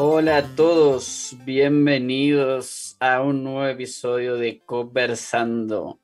[0.00, 5.98] Hola a todos, bienvenidos a un nuevo episodio de Conversando.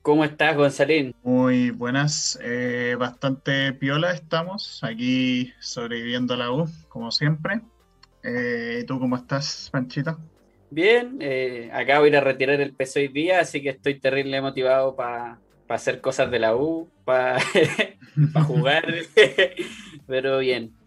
[0.00, 1.14] ¿Cómo estás, Gonzalín?
[1.22, 7.60] Muy buenas, eh, bastante piola estamos, aquí sobreviviendo a la U, como siempre.
[8.22, 10.18] Eh, ¿Y tú cómo estás, Panchito?
[10.70, 14.40] Bien, eh, acabo de ir a retirar el peso hoy día, así que estoy terrible
[14.40, 17.38] motivado para hacer cosas de la U, para
[18.46, 18.86] jugar,
[20.06, 20.79] pero bien.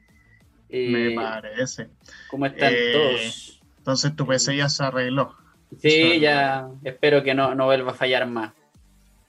[0.73, 1.87] Me parece.
[2.29, 3.61] ¿Cómo están todos?
[3.77, 5.35] Entonces tu PC ya se arregló.
[5.79, 8.53] Sí, ya espero que no, no vuelva a fallar más.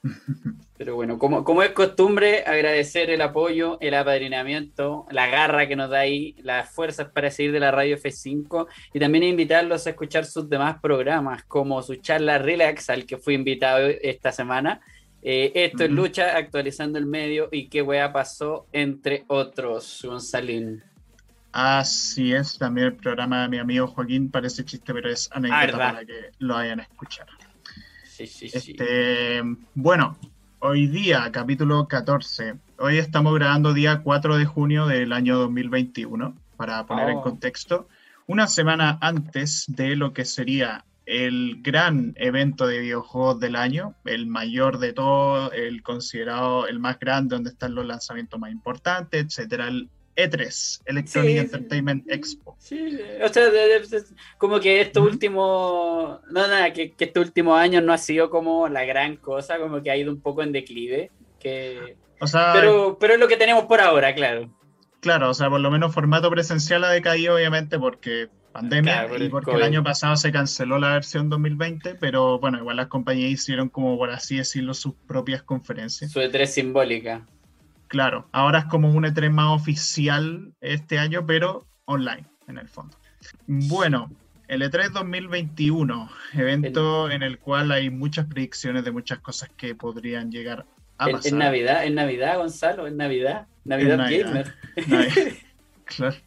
[0.77, 5.89] Pero bueno, como, como es costumbre, agradecer el apoyo, el apadrinamiento, la garra que nos
[5.89, 10.25] da ahí, las fuerzas para seguir de la radio F5 y también invitarlos a escuchar
[10.25, 14.81] sus demás programas, como su charla Relax, al que fui invitado esta semana.
[15.21, 20.83] Eh, esto es Lucha, actualizando el medio y qué wea pasó, entre otros, Gonzalín.
[21.57, 25.93] Así es, también el programa de mi amigo Joaquín parece chiste, pero es anécdota ah,
[25.93, 27.27] para que lo vayan a escuchar.
[28.03, 29.41] Sí, sí, este,
[29.73, 30.17] Bueno,
[30.59, 32.55] hoy día, capítulo 14.
[32.77, 37.21] Hoy estamos grabando día 4 de junio del año 2021, para poner en oh.
[37.21, 37.87] contexto,
[38.27, 44.27] una semana antes de lo que sería el gran evento de videojuegos del año, el
[44.27, 49.69] mayor de todo, el considerado el más grande, donde están los lanzamientos más importantes, etcétera,
[49.69, 52.55] el e3, Electronic Entertainment Expo.
[52.59, 53.43] Sí, o sea,
[54.37, 58.67] como que estos últimos, no, nada, que, que estos últimos años no ha sido como
[58.69, 61.97] la gran cosa, como que ha ido un poco en declive, que...
[62.19, 64.49] O sea, pero, pero es lo que tenemos por ahora, claro.
[65.01, 69.51] Claro, o sea, por lo menos formato presencial ha decaído, obviamente, porque pandemia y porque
[69.51, 73.97] el año pasado se canceló la versión 2020, pero bueno, igual las compañías hicieron como,
[73.97, 76.11] por así decirlo, sus propias conferencias.
[76.11, 77.25] Su E3 simbólica.
[77.95, 82.97] Claro, ahora es como un E3 más oficial este año, pero online, en el fondo.
[83.47, 84.11] Bueno,
[84.49, 90.29] el E3 2021, evento en el cual hay muchas predicciones de muchas cosas que podrían
[90.29, 90.65] llegar
[90.97, 91.31] a pasar.
[91.31, 93.47] En Navidad, en Navidad, Gonzalo, en Navidad.
[93.63, 94.53] Navidad, Gamer.
[95.85, 96.17] claro.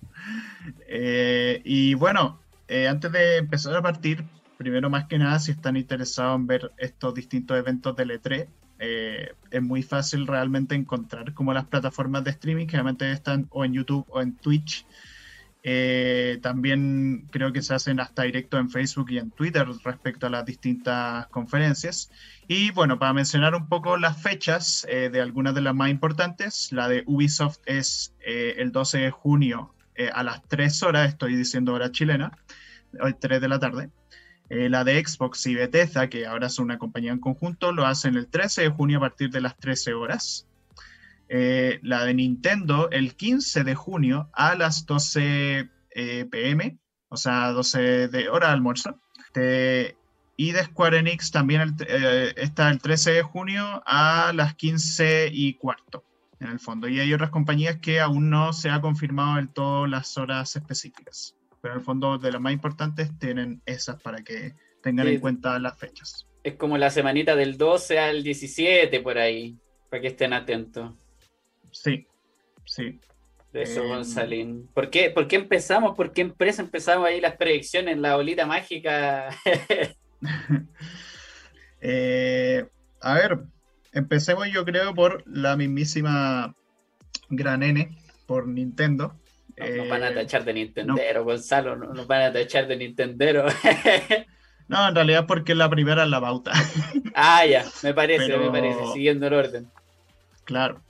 [0.87, 4.25] Eh, y bueno, eh, antes de empezar a partir,
[4.57, 8.47] primero más que nada, si están interesados en ver estos distintos eventos del E3,
[8.79, 13.73] eh, es muy fácil realmente encontrar como las plataformas de streaming, generalmente están o en
[13.73, 14.87] YouTube o en Twitch.
[15.65, 20.31] Eh, también creo que se hacen hasta directo en Facebook y en Twitter respecto a
[20.31, 22.11] las distintas conferencias.
[22.47, 26.73] Y bueno, para mencionar un poco las fechas eh, de algunas de las más importantes,
[26.73, 29.75] la de Ubisoft es el 12 de junio
[30.13, 32.31] a las 3 horas, estoy diciendo hora chilena,
[33.01, 33.91] hoy 3 de la tarde.
[34.51, 38.17] Eh, la de Xbox y Bethesda, que ahora son una compañía en conjunto, lo hacen
[38.17, 40.47] el 13 de junio a partir de las 13 horas.
[41.29, 46.79] Eh, la de Nintendo el 15 de junio a las 12 eh, pm,
[47.11, 48.99] o sea, 12 de hora de almuerzo.
[50.37, 51.77] y de Square Enix también
[52.37, 56.05] está el 13 de junio a las 15 y cuarto,
[56.41, 56.89] en el fondo.
[56.89, 61.38] Y hay otras compañías que aún no se ha confirmado del todo las horas específicas
[61.61, 65.59] pero en el fondo de las más importantes tienen esas para que tengan en cuenta
[65.59, 66.27] las fechas.
[66.43, 69.57] Es como la semanita del 12 al 17 por ahí,
[69.91, 70.93] para que estén atentos.
[71.71, 72.07] Sí,
[72.65, 73.01] sí.
[73.53, 74.69] De eso, eh, Gonzalín.
[74.75, 75.97] ¿Por qué, ¿Por qué empezamos?
[75.97, 79.29] ¿Por qué empresa empezamos ahí las predicciones, la bolita mágica?
[81.81, 82.67] Eh,
[83.01, 83.39] a ver,
[83.93, 86.53] empecemos yo creo por la mismísima
[87.31, 89.15] Gran N, por Nintendo.
[89.59, 92.77] No, nos van a eh, tachar de Nintendero, Gonzalo, no, nos van a tachar de
[92.77, 93.47] Nintendero.
[94.69, 96.53] no, en realidad porque la primera es la bauta.
[97.15, 99.71] ah, ya, me parece, me parece, siguiendo el orden.
[100.45, 100.81] Claro.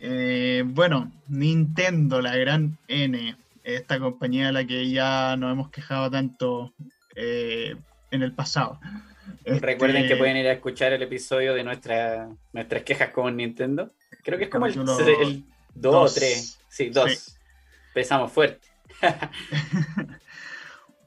[0.00, 6.10] Eh, bueno, Nintendo, la gran N, esta compañía de la que ya nos hemos quejado
[6.10, 6.74] tanto
[7.16, 7.74] eh,
[8.10, 8.78] en el pasado.
[9.44, 13.92] Recuerden que este pueden ir a escuchar el episodio de nuestra, nuestras quejas con Nintendo.
[14.22, 16.58] Creo que es como el 2 o 3.
[16.68, 17.33] Sí, 2.
[17.94, 18.66] Empezamos fuerte.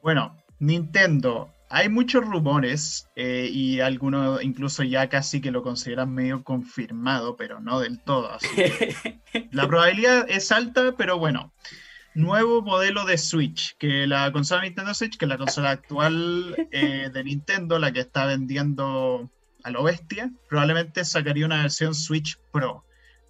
[0.02, 1.52] bueno, Nintendo.
[1.70, 7.60] Hay muchos rumores eh, y algunos incluso ya casi que lo consideran medio confirmado, pero
[7.60, 8.38] no del todo.
[9.52, 11.52] la probabilidad es alta, pero bueno.
[12.16, 17.10] Nuevo modelo de Switch, que la consola Nintendo Switch, que es la consola actual eh,
[17.14, 19.30] de Nintendo, la que está vendiendo
[19.64, 22.87] a lo bestia, probablemente sacaría una versión Switch Pro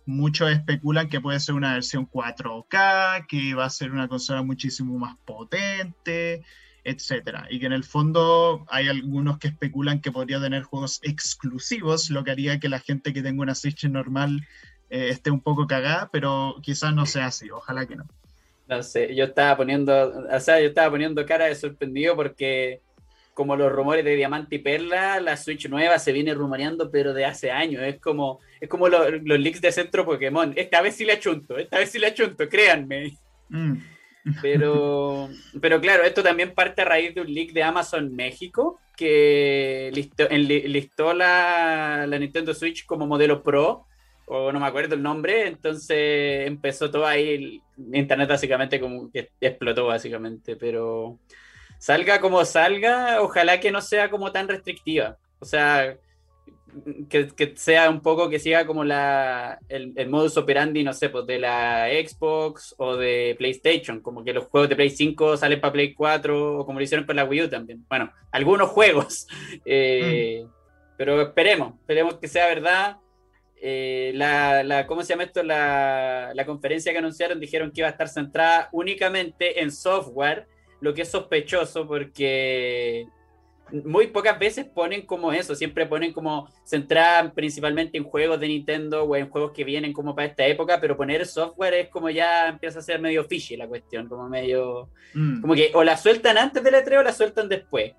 [0.08, 4.98] muchos especulan que puede ser una versión 4K, que va a ser una consola muchísimo
[4.98, 6.44] más potente,
[6.84, 7.48] etcétera.
[7.50, 12.24] Y que en el fondo hay algunos que especulan que podría tener juegos exclusivos, lo
[12.24, 14.48] que haría que la gente que tenga una Switch normal
[14.90, 18.06] eh, esté un poco cagada, pero quizás no sea así, ojalá que no.
[18.68, 22.82] No sé, yo estaba poniendo, o sea, yo estaba poniendo cara de sorprendido porque
[23.38, 27.24] como los rumores de Diamante y Perla, la Switch nueva se viene rumoreando, pero de
[27.24, 27.84] hace años.
[27.84, 30.54] Es como, es como los leaks de centro Pokémon.
[30.56, 33.16] Esta vez sí le achunto, esta vez sí le achunto, créanme.
[33.50, 33.76] Mm.
[34.42, 35.30] Pero,
[35.62, 40.28] pero claro, esto también parte a raíz de un leak de Amazon México, que listó,
[40.30, 43.86] listó la, la Nintendo Switch como modelo Pro
[44.26, 47.62] o no me acuerdo el nombre, entonces empezó todo ahí,
[47.94, 51.20] internet básicamente como que explotó básicamente, pero
[51.78, 55.98] salga como salga, ojalá que no sea como tan restrictiva, o sea,
[57.10, 61.40] que, sea un poco que siga como la, el, modus operandi, no sé, pues de
[61.40, 65.94] la Xbox o de PlayStation, como que los juegos de Play 5 salen para Play
[65.94, 69.28] 4 o como lo hicieron para la Wii U también, bueno, algunos juegos,
[69.66, 70.46] eh,
[70.98, 72.98] pero esperemos, esperemos que sea verdad.
[73.60, 75.42] Eh, la, la, ¿cómo se llama esto?
[75.42, 80.48] La, la, conferencia que anunciaron dijeron que iba a estar centrada únicamente en software,
[80.82, 83.08] lo que es sospechoso porque
[83.84, 89.04] muy pocas veces ponen como eso, siempre ponen como centrada principalmente en juegos de Nintendo
[89.04, 92.48] o en juegos que vienen como para esta época, pero poner software es como ya
[92.48, 95.42] empieza a ser medio fishy la cuestión, como medio, mm.
[95.42, 97.94] como que o la sueltan antes del E3 o la sueltan después,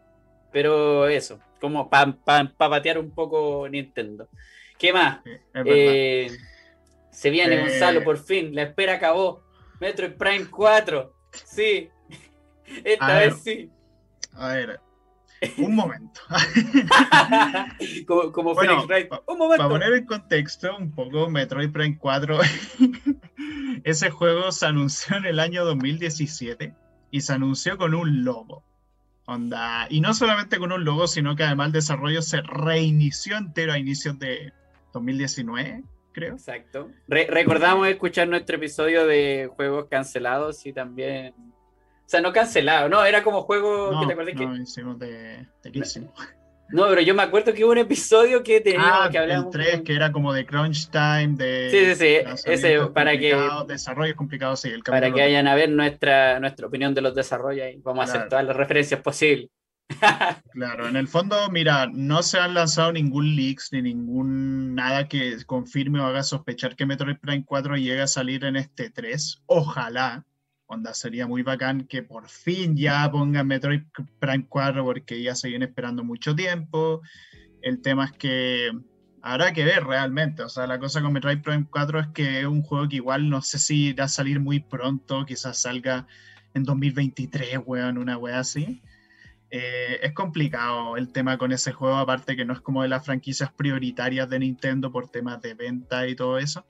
[0.51, 4.29] pero eso, como para pa, patear un poco Nintendo.
[4.79, 5.21] ¿Qué más?
[5.67, 6.31] Eh,
[7.11, 8.55] se viene eh, Gonzalo, por fin.
[8.55, 9.43] La espera acabó.
[9.81, 11.13] Metroid Prime 4.
[11.33, 11.91] Sí.
[12.85, 13.71] Esta vez sí.
[14.35, 14.81] A ver.
[15.57, 16.21] Un momento.
[18.33, 19.09] como, Phoenix Wright.
[19.27, 19.63] Un momento.
[19.63, 22.41] Para poner en contexto un poco, Metroid Prime 4,
[23.85, 26.75] ese juego se anunció en el año 2017
[27.13, 28.65] y se anunció con un logo.
[29.27, 29.87] Onda.
[29.91, 33.79] Y no solamente con un logo, sino que además el desarrollo se reinició entero a
[33.79, 34.53] inicios de,
[34.93, 36.35] 2019, creo.
[36.35, 36.91] Exacto.
[37.07, 41.35] recordamos escuchar nuestro episodio de juegos cancelados y también.
[42.09, 44.63] O sea, no cancelado, no, era como juego no, te no, que.
[44.63, 46.09] hicimos de, de
[46.71, 49.45] No, pero yo me acuerdo que hubo un episodio que teníamos ah, que hablar.
[49.45, 51.69] El 3, que era como de crunch time, de.
[51.71, 52.51] Sí, sí, sí.
[52.51, 53.39] Ese, para que.
[53.67, 54.71] Desarrollos complicados, sí.
[54.71, 58.11] El para que vayan a ver nuestra, nuestra opinión de los desarrollos y vamos a
[58.11, 59.51] hacer todas las referencias posibles.
[60.53, 65.37] Claro, en el fondo, mira, no se han lanzado ningún leaks ni ningún nada que
[65.45, 69.43] confirme o haga sospechar que Metroid Prime 4 llegue a salir en este 3.
[69.45, 70.25] Ojalá,
[70.69, 73.83] onda, sería muy bacán que por fin ya pongan Metroid
[74.21, 77.01] Prime 4 porque ya se viene esperando mucho tiempo.
[77.63, 78.71] El tema es que
[79.23, 80.43] habrá que ver realmente.
[80.43, 83.31] O sea, la cosa con Metroid Prime 4 es que es un juego que igual
[83.31, 86.07] no sé si irá a salir muy pronto, quizás salga
[86.53, 88.83] en 2023, weón, una wea así.
[89.51, 93.07] Eh, es complicado el tema con ese juego, aparte que no es como de las
[93.07, 96.67] franquicias prioritarias de Nintendo por temas de venta y todo eso.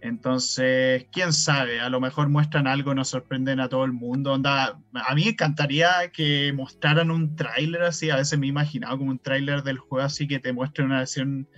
[0.00, 4.32] Entonces, quién sabe, a lo mejor muestran algo, nos sorprenden a todo el mundo.
[4.32, 8.98] Onda, a mí me encantaría que mostraran un tráiler así, a veces me he imaginado
[8.98, 11.48] como un tráiler del juego así que te muestre una versión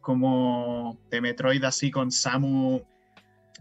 [0.00, 2.82] como de Metroid así con Samu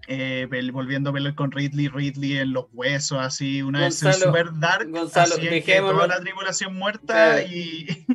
[0.08, 4.90] eh, volviendo a verlo con Ridley, Ridley en los huesos, así, una vez super dark,
[4.90, 8.06] Gonzalo, así dejémoslo, toda la tribulación muerta y...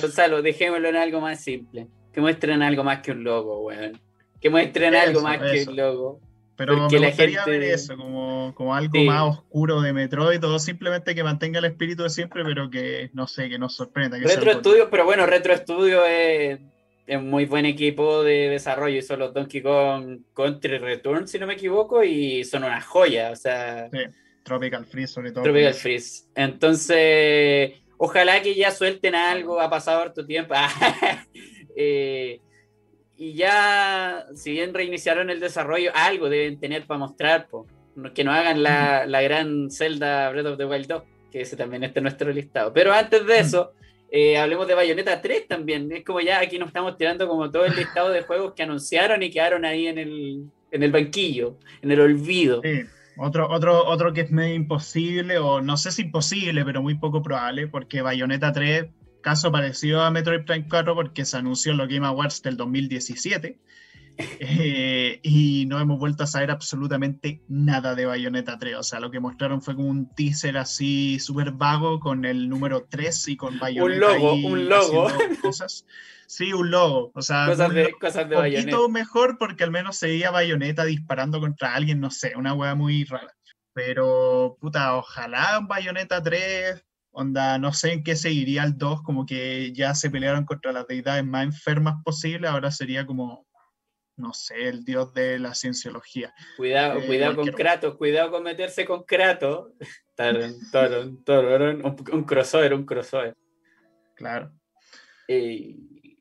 [0.00, 4.00] Gonzalo, dejémoslo en algo más simple, que muestren algo más que un logo, weón.
[4.40, 6.20] Que muestren algo más que un logo.
[6.56, 11.24] Pero me gustaría ver eso, como, como algo más oscuro de Metroid, o simplemente que
[11.24, 14.18] mantenga el espíritu de siempre, pero que, no sé, que nos sorprenda.
[14.18, 16.60] Que Retro Studio, pero bueno, Retro Studio es
[17.10, 18.98] es muy buen equipo de desarrollo.
[18.98, 23.32] Hizo los Donkey Kong Country Return, si no me equivoco, y son una joya.
[23.32, 23.98] O sea, sí,
[24.44, 25.42] Tropical Freeze, sobre todo.
[25.42, 26.26] Tropical Freeze.
[26.36, 29.60] Entonces, ojalá que ya suelten algo.
[29.60, 30.54] Ha pasado harto tiempo.
[31.76, 32.40] eh,
[33.20, 37.48] y ya, si bien reiniciaron el desarrollo, algo deben tener para mostrar.
[37.48, 37.66] Po.
[38.14, 41.84] Que no hagan la, la gran Zelda Breath of the Wild 2, que ese también
[41.84, 42.72] está en nuestro listado.
[42.72, 43.72] Pero antes de eso.
[44.12, 45.92] Eh, hablemos de Bayonetta 3 también.
[45.92, 49.22] Es como ya aquí nos estamos tirando como todo el listado de juegos que anunciaron
[49.22, 52.60] y quedaron ahí en el, en el banquillo, en el olvido.
[52.64, 52.86] Sí.
[53.18, 57.22] Otro, otro, otro que es medio imposible, o no sé si imposible, pero muy poco
[57.22, 58.86] probable, porque Bayonetta 3,
[59.20, 63.58] caso parecido a Metroid Prime 4, porque se anunció en los Game Awards del 2017
[64.38, 68.76] eh, y no hemos vuelto a saber absolutamente nada de Bayonetta 3.
[68.76, 72.86] O sea, lo que mostraron fue como un teaser así súper vago con el número
[72.88, 74.12] 3 y con Bayonetta.
[74.12, 75.08] Un logo, un logo.
[75.42, 75.86] Cosas.
[76.26, 77.10] Sí, un logo.
[77.14, 80.84] O sea, cosas de, cosas de un poquito mejor porque al menos se veía Bayonetta
[80.84, 83.34] disparando contra alguien, no sé, una wea muy rara.
[83.72, 89.72] Pero, puta, ojalá Bayonetta 3 Onda, no sé en qué seguiría el 2, como que
[89.72, 93.46] ya se pelearon contra las deidades más enfermas posibles, ahora sería como
[94.20, 96.32] no sé, el dios de la cienciología.
[96.56, 99.72] Cuidado, Eh, cuidado con Kratos, cuidado con meterse con Kratos.
[100.14, 103.34] Tararán, un, un crossover, un crossover.
[104.14, 104.52] Claro.
[105.26, 105.74] Eh,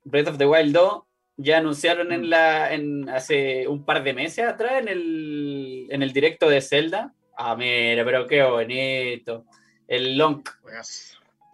[0.06, 1.04] Breath of the Wild 2
[1.38, 6.14] ya anunciaron en la en hace un par de meses atrás en el, en el
[6.14, 7.14] directo de Zelda.
[7.38, 9.46] Ah, mira, pero qué bonito.
[9.90, 10.44] El Long.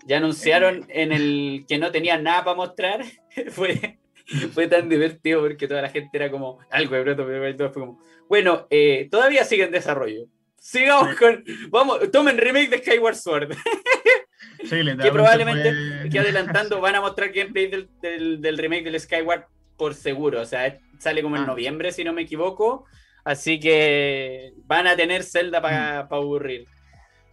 [0.05, 3.03] Ya anunciaron en el que no tenía nada para mostrar.
[3.49, 3.97] fue,
[4.53, 7.73] fue tan divertido porque toda la gente era como algo de Wild 2.
[7.73, 7.99] Fue como,
[8.29, 10.27] bueno, eh, todavía sigue en desarrollo.
[10.59, 11.43] Sigamos con.
[11.69, 13.53] Vamos, tomen remake de Skyward Sword.
[14.63, 18.99] sí, que probablemente fue- que adelantando van a mostrar gameplay del, del, del remake del
[18.99, 19.45] Skyward
[19.77, 20.41] por seguro.
[20.41, 21.47] O sea, sale como en Ah.
[21.47, 22.85] noviembre, si no me equivoco.
[23.23, 26.13] Así que van a tener Zelda para Mm.
[26.13, 26.67] aburrir.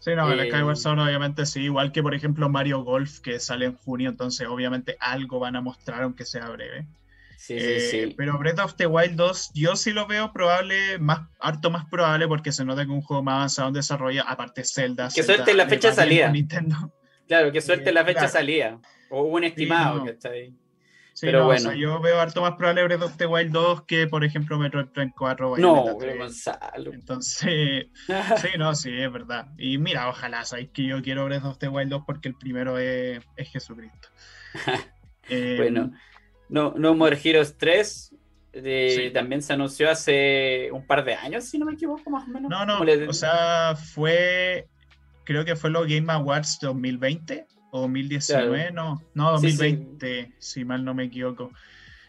[0.03, 3.39] Sí, no, el Eh, Skyward Sword obviamente sí, igual que por ejemplo Mario Golf que
[3.39, 6.89] sale en junio, entonces obviamente algo van a mostrar aunque sea breve.
[7.37, 8.15] Sí, Eh, sí, sí.
[8.17, 12.27] Pero Breath of the Wild 2 yo sí lo veo probable, más, harto más probable
[12.27, 15.09] porque se nota que un juego más avanzado en desarrollo, aparte Zelda.
[15.15, 16.29] Que Zelda la fecha de salida.
[16.33, 16.93] Nintendo.
[17.29, 18.33] Claro, que suelte eh, la fecha claro.
[18.33, 18.81] salida.
[19.09, 20.07] O un estimado, no.
[20.07, 20.53] ¿cachai?
[21.15, 21.61] Sí, Pero no, o bueno.
[21.61, 24.87] sea, yo veo harto más probable Breath of the Wild 2 que por ejemplo Metroid
[24.87, 26.11] Prime 4 Bayonetta No, 3.
[26.13, 26.93] pero Gonzalo.
[26.95, 27.87] Entonces,
[28.41, 29.49] sí, no, sí, es verdad.
[29.59, 32.79] Y mira, ojalá, sabéis que yo quiero Breath of the Wild 2 porque el primero
[32.79, 34.09] es, es Jesucristo.
[35.29, 35.93] Eh, Bueno,
[36.49, 38.15] no, no More Heroes 3
[38.53, 39.11] de- Sí.
[39.13, 42.51] también se anunció hace un par de años, si no me equivoco, más o menos.
[42.51, 44.67] No, no, o sea, fue,
[45.25, 49.57] creo que fue los Game Awards 2020 o 2019, no, no, Sí, sí.
[49.57, 51.51] 2020, si mal no me equivoco.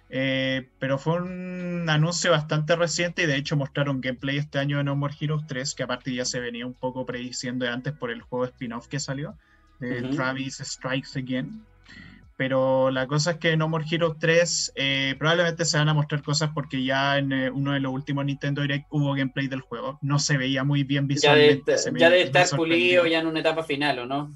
[0.10, 4.84] Eh, pero fue un anuncio bastante reciente y de hecho mostraron gameplay este año de
[4.84, 8.12] No More Heroes 3, que aparte ya se venía un poco prediciendo de antes por
[8.12, 9.36] el juego spin-off que salió,
[9.79, 10.13] de.
[10.13, 11.63] Travis Strikes Again.
[12.36, 16.22] Pero la cosa es que No More Heroes 3 eh, probablemente se van a mostrar
[16.24, 19.98] cosas porque ya en eh, uno de los últimos Nintendo Direct hubo gameplay del juego.
[20.01, 22.00] No se veía muy bien ya debe, visualmente.
[22.00, 24.34] ya debe estar pulido ya en una etapa final, ¿o no?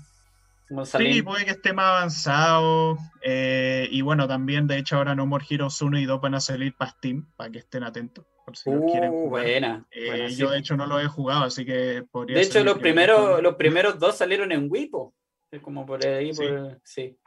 [0.83, 2.97] Sí, puede que esté más avanzado.
[3.23, 6.39] eh, y bueno, también de hecho ahora No More Heroes 1 y 2 van a
[6.39, 9.43] salir para Steam, para que estén atentos, por si los quieren Uh, jugar.
[9.43, 9.85] buena.
[9.91, 10.35] Eh, buena, sí.
[10.35, 13.41] yo de hecho no lo he jugado, así que podría De hecho, los primer primeros,
[13.43, 15.13] los primeros dos salieron en Wipo.
[15.51, 16.41] Es como por ahí, Sí.
[16.43, 17.17] por- sí.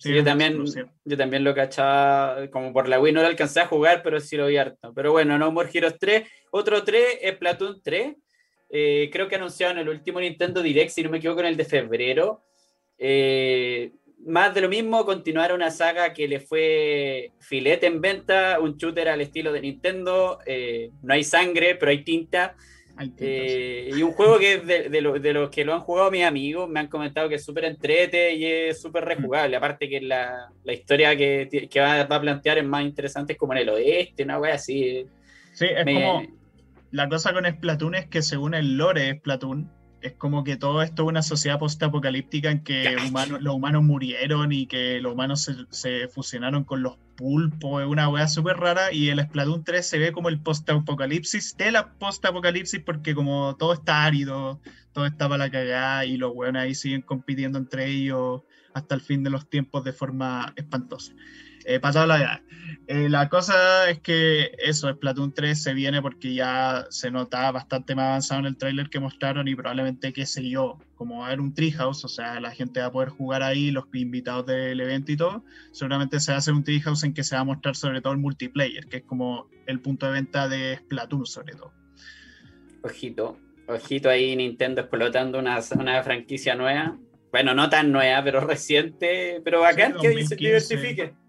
[0.00, 0.64] Sí, Sí, yo también,
[1.04, 4.36] yo también lo cachaba como por la Wii, no lo alcancé a jugar, pero sí
[4.36, 4.94] lo vi harto.
[4.94, 8.14] Pero bueno, No More Heroes 3, otro 3 es Platoon 3.
[8.70, 11.64] Eh, creo que anunciaron el último Nintendo Direct, si no me equivoco, en el de
[11.64, 12.44] febrero.
[12.98, 13.92] Eh,
[14.26, 19.08] más de lo mismo, continuar una saga que le fue filete en venta, un shooter
[19.08, 20.38] al estilo de Nintendo.
[20.44, 22.54] eh, no hay sangre, pero hay tinta.
[22.96, 23.12] Hay.
[23.18, 26.24] Eh, y un juego que de, de, lo- de los que lo han jugado mis
[26.24, 29.56] amigos, me han comentado que es súper entrete y es súper rejugable.
[29.56, 33.52] Aparte que la, la historia que, va, va a plantear es más interesante, es como
[33.52, 35.06] en el oeste, una wea así.
[35.52, 36.22] sí, es Me- como
[36.90, 40.82] la cosa con Splatoon es que según el lore de Splatoon, es como que todo
[40.82, 45.42] esto es una sociedad post-apocalíptica en que humanos, los humanos murieron y que los humanos
[45.42, 49.84] se, se fusionaron con los pulpos, es una weá súper rara y el Splatoon 3
[49.84, 54.60] se ve como el post-apocalipsis de la post-apocalipsis porque como todo está árido,
[54.92, 59.00] todo está para la cagada y los weones ahí siguen compitiendo entre ellos hasta el
[59.00, 61.12] fin de los tiempos de forma espantosa.
[61.68, 62.40] Eh, pasado la edad.
[62.86, 67.94] Eh, la cosa es que eso, Splatoon 3 se viene porque ya se nota bastante
[67.94, 71.26] más avanzado en el tráiler que mostraron y probablemente, qué sé yo, como va a
[71.26, 74.80] haber un treehouse, o sea, la gente va a poder jugar ahí, los invitados del
[74.80, 77.44] evento y todo, seguramente se va a hacer un treehouse en que se va a
[77.44, 81.54] mostrar sobre todo el multiplayer, que es como el punto de venta de Splatoon sobre
[81.54, 81.74] todo.
[82.80, 86.96] Ojito, ojito ahí Nintendo explotando una, una franquicia nueva.
[87.30, 90.36] Bueno, no tan nueva, pero reciente, pero bacán Sí, que 2015.
[90.36, 91.27] diversifique.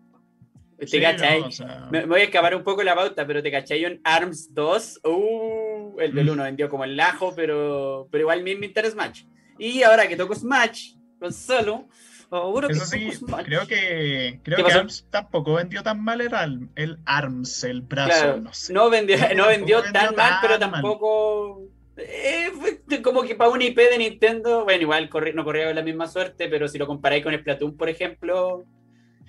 [0.79, 1.41] ¿Te Sí, cachai?
[1.41, 3.86] no, o sea, Me, me voy a escapar un poco la pauta, pero te cachai
[3.86, 5.01] un ARMS 2.
[5.03, 6.31] Uh, el del Mm.
[6.31, 9.24] 1 vendió como el lajo, pero, pero igual mismo Inter Smash.
[9.57, 11.88] Y ahora que toco Smash con solo,
[12.29, 13.45] seguro que Eso sí, Smash.
[13.45, 14.71] creo que, creo ¿Qué que?
[14.71, 18.71] ARMS tampoco vendió tan mal el, el ARMS, el brazo, Claro, no sé.
[18.74, 20.59] no vendió, no vendió tan mal, pero mal.
[20.71, 21.63] tampoco.
[21.98, 22.51] eh,
[23.03, 26.07] como que para una IP de Nintendo, bueno, igual corri- no corría con la misma
[26.07, 28.63] suerte, pero si lo comparáis con Splatoon, por ejemplo,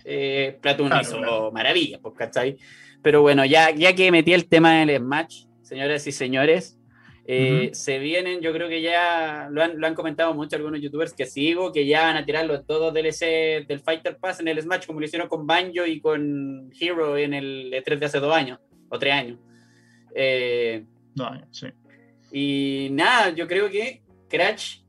[0.04, 1.52] eh, Splatoon Claro, hizo claro.
[1.52, 2.57] maravillas, pues, ¿cachai?
[3.02, 6.76] Pero bueno, ya, ya que metí el tema del Smash, señoras y señores,
[7.26, 11.12] eh, se vienen, yo creo que ya lo han, lo han comentado mucho algunos youtubers
[11.12, 14.61] que sigo, que ya van a tirar los todos DLC del Fighter Pass en el
[14.61, 18.35] Smash, como lo hicieron con Banjo y con Hero en el E3 de hace dos
[18.35, 19.38] años, o tres años.
[20.14, 21.69] Eh, No, sí.
[22.33, 24.80] y nada, yo creo que Crash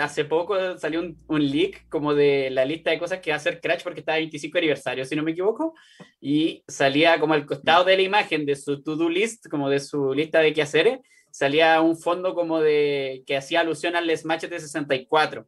[0.00, 3.60] hace poco salió un, leak como de la lista de cosas que va a hacer
[3.60, 5.74] Crash porque está 25 aniversario, si no me equivoco,
[6.20, 10.12] y salía como al costado de la imagen de su to-do list, como de su
[10.14, 10.98] lista de quehaceres,
[11.30, 15.46] salía un fondo como de que hacía alusión al Smash de 64.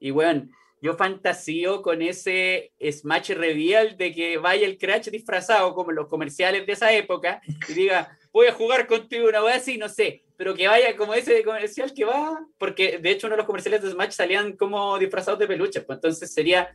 [0.00, 0.48] Y bueno,
[0.82, 6.66] yo fantasío con ese Smash Reveal de que vaya el Crash disfrazado como los comerciales
[6.66, 10.54] de esa época y diga, voy a jugar contigo una vez así, no sé, pero
[10.54, 13.90] que vaya como ese comercial que va, porque de hecho uno de los comerciales de
[13.90, 16.70] Smash salían como disfrazados de peluches, pues entonces sería,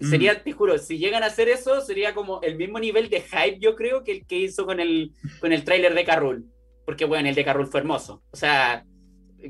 [0.00, 0.42] sería, mm.
[0.42, 3.76] te juro, si llegan a hacer eso, sería como el mismo nivel de hype, yo
[3.76, 6.44] creo, que el que hizo con el, con el tráiler de Carrul,
[6.84, 8.84] porque bueno, el de Carrul fue hermoso, o sea,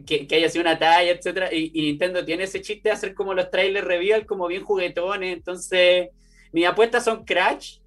[0.06, 3.14] que, que haya sido una talla, etcétera, y, y, Nintendo tiene ese chiste de hacer
[3.14, 6.10] como los trailers reveal, como bien juguetones, entonces
[6.52, 7.79] mis apuestas son Crash,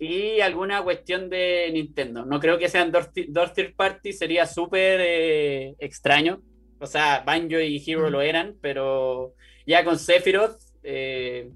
[0.00, 2.24] y alguna cuestión de Nintendo.
[2.24, 6.40] No creo que sean dos, third party, sería súper eh, extraño.
[6.78, 9.34] O sea, Banjo y Hero lo eran, pero
[9.66, 11.50] ya con Sephiroth, eh,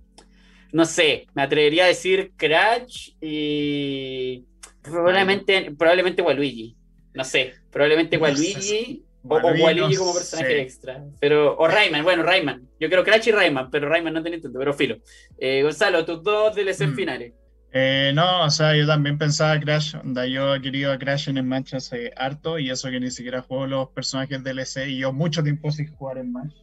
[0.72, 4.44] no sé, me atrevería a decir Crash y
[4.82, 6.76] probablemente, probablemente Waluigi.
[7.14, 9.04] No sé, probablemente Waluigi.
[9.26, 11.02] O, Waluigi como personaje extra.
[11.18, 12.68] Pero, o Rayman, bueno, Rayman.
[12.78, 14.98] Yo creo Crash y Rayman, pero Rayman no tiene Nintendo, pero filo.
[15.38, 16.94] Eh, Gonzalo, tus dos DLC mm.
[16.94, 17.32] finales.
[17.76, 21.38] Eh, no, o sea, yo también pensaba Crash, onda, yo he querido a Crash en
[21.38, 25.42] Smash hace harto y eso que ni siquiera juego los personajes DLC y yo mucho
[25.42, 26.54] tiempo sin jugar en Smash.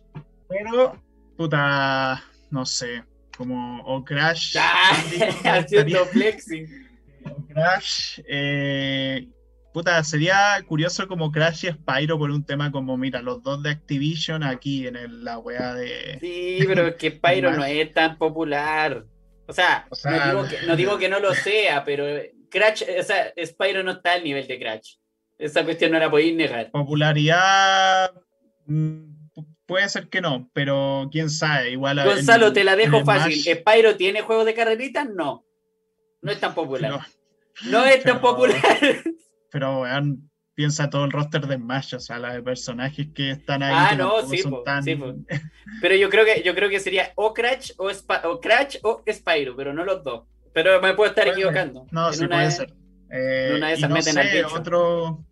[0.47, 1.03] Pero,
[1.35, 3.03] puta, no sé,
[3.35, 4.55] como o Crash.
[5.43, 6.65] haciendo flexing.
[7.25, 9.27] O Crash, eh,
[9.73, 13.71] puta, sería curioso como Crash y Spyro por un tema como, mira, los dos de
[13.71, 16.19] Activision aquí en la wea de.
[16.21, 19.03] Sí, pero es que Spyro no es tan popular.
[19.47, 19.87] O sea,
[20.65, 22.05] no, digo que, no, lo sea, pero
[22.49, 24.95] Crash, o sea, Spyro no está al nivel de Crash.
[25.37, 26.69] Esa cuestión no la podéis negar.
[26.71, 28.13] Popularidad
[28.65, 29.11] mm,
[29.65, 31.71] puede ser que no, pero quién sabe.
[31.71, 33.41] Igual Gonzalo, te la dejo fácil.
[33.41, 35.09] ¿Spyro tiene juegos de carreritas?
[35.09, 35.45] No.
[36.21, 37.01] No es tan popular.
[37.65, 38.59] No, es tan popular.
[39.51, 43.63] Pero vean, piensa todo el roster de Smash, o sea, la de personajes que están
[43.63, 43.73] ahí.
[43.75, 44.99] Ah, no, sí, sí
[45.81, 49.55] Pero yo creo que yo creo que sería o Crash o, o Crash o Spyro,
[49.55, 50.23] pero no los dos.
[50.53, 51.87] Pero me puedo estar equivocando.
[51.91, 52.73] No, sí puede ser.
[53.09, 55.25] Eh, una de esas meten sé, otro,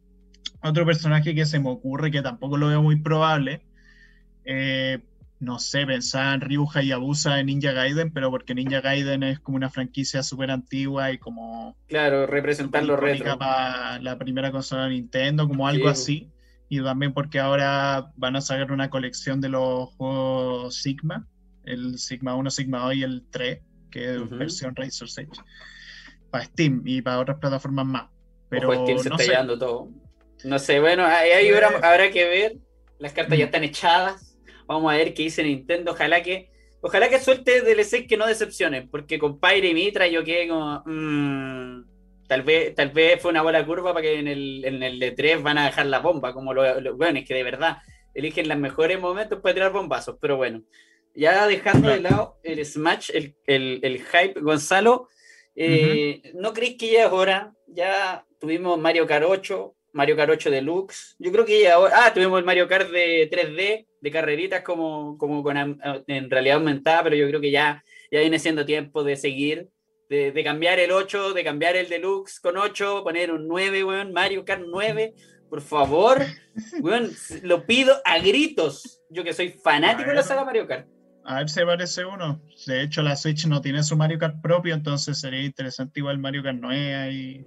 [0.61, 3.61] otro personaje que se me ocurre que tampoco lo veo muy probable.
[4.45, 4.99] Eh,
[5.39, 9.55] no sé, pensaba en Ryu Hayabusa en Ninja Gaiden, pero porque Ninja Gaiden es como
[9.55, 11.77] una franquicia súper antigua y como...
[11.87, 13.37] Claro, representar los retro.
[13.37, 16.29] Para la primera consola de Nintendo, como algo así.
[16.67, 21.25] Y también porque ahora van a sacar una colección de los juegos Sigma,
[21.63, 25.39] el Sigma 1, Sigma 2 y el 3, que es versión Razor's Edge,
[26.29, 28.07] para Steam y para otras plataformas más.
[28.49, 29.57] Pero Steam se no está sé.
[29.57, 29.89] todo.
[30.43, 32.57] No sé, bueno, ahí, habrá, habrá que ver.
[32.99, 34.28] Las cartas ya están echadas
[34.69, 35.93] Vamos a ver qué dice Nintendo.
[35.93, 36.51] Ojalá que,
[36.81, 40.83] ojalá que suelte DLC que no decepcione, porque con Pyre y Mitra yo quedé como.
[40.85, 41.81] Mmm,
[42.27, 45.41] tal vez, tal vez fue una buena curva para que en el, en el D3
[45.41, 47.79] van a dejar la bomba, como lo, bueno, es que de verdad
[48.13, 50.61] eligen los mejores momentos para tirar bombazos, pero bueno.
[51.15, 55.09] Ya dejando de lado el Smash, el, el, hype, Gonzalo,
[55.55, 57.55] eh, ¿no crees que ya es hora?
[57.65, 61.15] Ya tuvimos Mario Kart 8, Mario Kart 8 Deluxe.
[61.17, 62.05] Yo creo que ya ahora.
[62.05, 65.57] Ah, tuvimos el Mario Kart de 3D, de carreritas como, como con
[66.07, 69.69] en realidad aumentada, pero yo creo que ya, ya viene siendo tiempo de seguir,
[70.09, 74.13] de, de cambiar el 8, de cambiar el Deluxe con 8, poner un 9, weón,
[74.13, 75.13] Mario Kart 9.
[75.49, 76.19] Por favor,
[76.81, 77.11] weón,
[77.43, 79.01] lo pido a gritos.
[79.09, 80.87] Yo que soy fanático de la saga Mario Kart.
[81.25, 82.41] A ver si parece uno.
[82.65, 86.41] De hecho, la Switch no tiene su Mario Kart propio, entonces sería interesante igual Mario
[86.41, 87.45] Kart 9 ahí.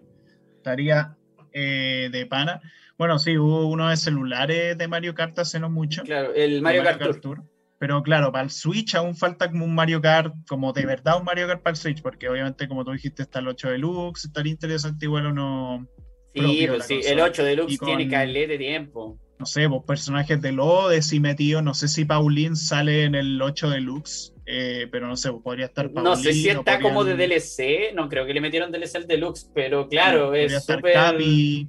[0.57, 1.17] Estaría
[1.53, 2.61] eh, de pana.
[3.03, 6.05] Bueno, sí, hubo uno de celulares de Mario Kart hace no mucho.
[6.05, 7.43] Claro, el Mario, Kart, Tour.
[7.81, 11.25] Pero claro, para el Switch aún falta como un Mario Kart, como de verdad un
[11.25, 14.53] Mario Kart para el Switch, porque obviamente, como tú dijiste, está el 8 Deluxe, estaría
[14.53, 15.89] interesante igual o no.
[16.33, 19.19] Sí, pues sí, el 8 Deluxe tiene calé de tiempo.
[19.41, 23.43] No sé, vos personajes de Lodes y metido, no sé si Pauline sale en el
[23.43, 27.17] 8 Deluxe, eh, pero no sé, podría estar Pauline, No sé si está como de
[27.17, 30.93] DLC, no creo que le metieron DLC al Deluxe, pero claro, es súper...
[30.93, 31.69] Capi,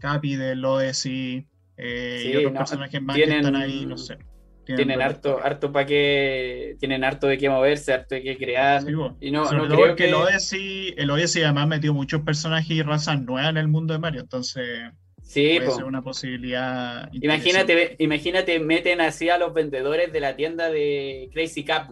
[0.00, 4.18] Capi de Lodes y, eh, otros personajes más que están ahí, no sé.
[4.64, 8.82] Tienen, harto, harto para que tienen harto de qué moverse, harto de qué crear.
[9.20, 13.20] y no, no creo que el Odyssey, el Odyssey además metió muchos personajes y razas
[13.20, 14.92] nuevas en el mundo de Mario, entonces
[15.30, 17.08] Sí, puede ser una posibilidad.
[17.12, 21.88] Imagínate, imagínate, meten así a los vendedores de la tienda de Crazy Cap,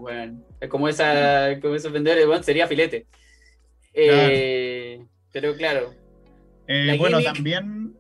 [0.68, 3.06] Como, esa, como esos vendedores, bueno, sería filete.
[3.94, 5.00] Eh,
[5.32, 5.94] pero claro.
[6.66, 7.96] Eh, bueno, también.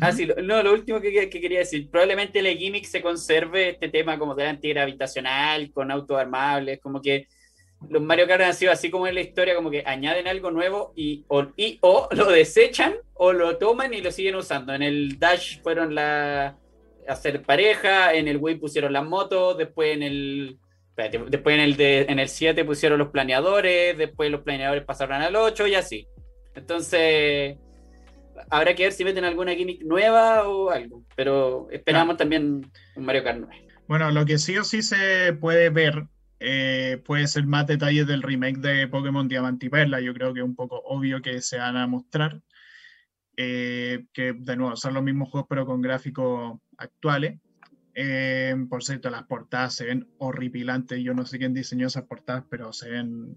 [0.00, 4.18] Ah, sí, no, lo último que, quería decir, probablemente el gimmick se conserve este tema
[4.18, 7.26] como de antigravitacional, con autos armables, como que
[7.88, 10.92] los Mario Kart han sido así como en la historia, como que añaden algo nuevo
[10.94, 14.74] y o, y, o lo desechan o lo toman y lo siguen usando.
[14.74, 16.58] En el Dash fueron la
[17.08, 20.58] hacer pareja, en el Wii pusieron las motos, después en el
[21.28, 25.34] después en el de, en el 7 pusieron los planeadores, después los planeadores pasaron al
[25.34, 26.06] 8 y así.
[26.54, 27.56] Entonces,
[28.48, 33.24] habrá que ver si meten alguna gimmick nueva o algo, pero esperamos también un Mario
[33.24, 33.68] Kart 9.
[33.86, 36.06] Bueno, lo que sí o sí se puede ver
[36.42, 40.00] eh, puede ser más detalles del remake de Pokémon Diamante y Perla.
[40.00, 42.40] Yo creo que es un poco obvio que se van a mostrar.
[43.36, 47.38] Eh, que de nuevo son los mismos juegos pero con gráficos actuales.
[47.94, 51.02] Eh, por cierto, las portadas se ven horripilantes.
[51.02, 53.36] Yo no sé quién diseñó esas portadas, pero se ven,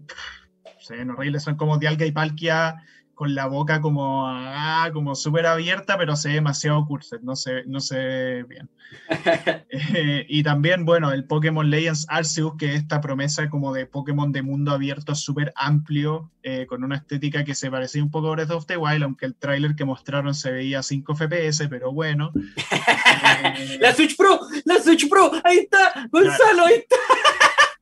[0.78, 1.42] se ven horribles.
[1.42, 2.82] Son como Dialga y Palkia
[3.14, 7.64] con la boca como, ah, como súper abierta, pero se ve demasiado cursed, no se,
[7.66, 8.70] no se ve bien.
[9.96, 14.30] Eh, y también, bueno, el Pokémon Legends Arceus, que es esta promesa como de Pokémon
[14.30, 18.32] de mundo abierto súper amplio, eh, con una estética que se parecía un poco a
[18.32, 22.32] Breath of the Wild, aunque el tráiler que mostraron se veía 5 FPS, pero bueno.
[23.80, 26.96] la Switch Pro, la Switch Pro, ahí está, Gonzalo, ahí está.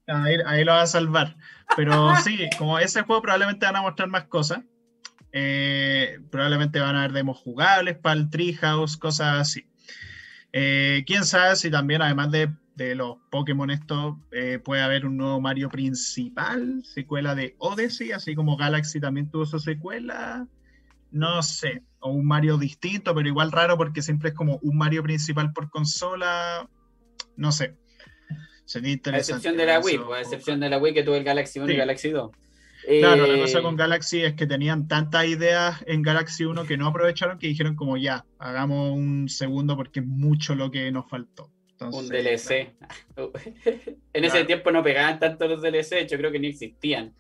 [0.07, 1.37] Ahí, ahí, lo va a salvar.
[1.77, 4.61] Pero sí, como ese juego probablemente van a mostrar más cosas.
[5.33, 9.67] Eh, probablemente van a haber demos jugables para el Treehouse, cosas así.
[10.53, 12.51] Eh, quién sabe si también, además de,
[12.95, 18.57] los Pokémon, esto eh, puede haber un nuevo Mario principal, secuela de Odyssey, así como
[18.57, 20.47] Galaxy también tuvo su secuela.
[21.13, 25.03] No sé, o un Mario distinto, pero igual raro porque siempre es como un Mario
[25.03, 26.69] principal por consola.
[27.37, 27.77] No sé.
[28.65, 29.33] Sería interesante.
[29.33, 31.61] A excepción de la Wii, pues, a excepción de la Wii que tuvo el Galaxy
[31.61, 32.31] 1 y Galaxy 2.
[32.87, 36.77] Claro, la cosa eh, con Galaxy es que tenían tantas ideas en Galaxy 1 que
[36.77, 41.09] no aprovecharon que dijeron como ya, hagamos un segundo porque es mucho lo que nos
[41.09, 41.51] faltó.
[41.81, 42.75] un DLC.
[44.13, 47.15] en ese tiempo no pegaban tanto los DLC, yo creo que ni existían.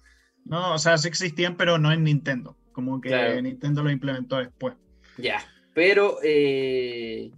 [0.44, 2.56] No, o sea, sí existían, pero no en Nintendo.
[2.72, 4.74] Como que Nintendo lo implementó después.
[5.18, 5.44] Ya,
[5.74, 7.30] pero, eh,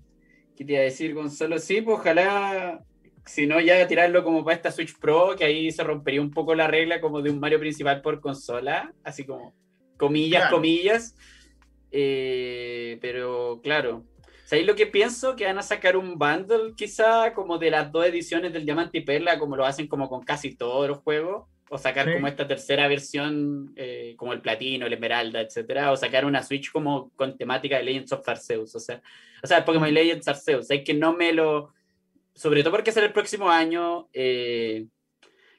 [0.57, 1.59] ¿qué te iba a decir, Gonzalo?
[1.59, 2.85] Sí, pues ojalá
[3.27, 6.55] si no, ya tirarlo como para esta Switch Pro, que ahí se rompería un poco
[6.55, 9.55] la regla como de un Mario principal por consola, así como
[9.97, 11.17] comillas, comillas.
[11.91, 14.05] Eh, pero claro,
[14.45, 15.37] ¿sabéis lo que pienso?
[15.37, 19.03] Que van a sacar un bundle quizá como de las dos ediciones del Diamante y
[19.03, 22.89] Perla, como lo hacen como con casi todos los juegos, o sacar como esta tercera
[22.89, 27.79] versión, eh, como el Platino, el Esmeralda, etcétera, o sacar una Switch como con temática
[27.79, 29.01] de Legends of Arceus, o sea,
[29.43, 29.95] o sea, Pokémon mm.
[29.95, 31.74] Legends Arceus, es que no me lo
[32.35, 34.87] sobre todo porque será el próximo año, eh,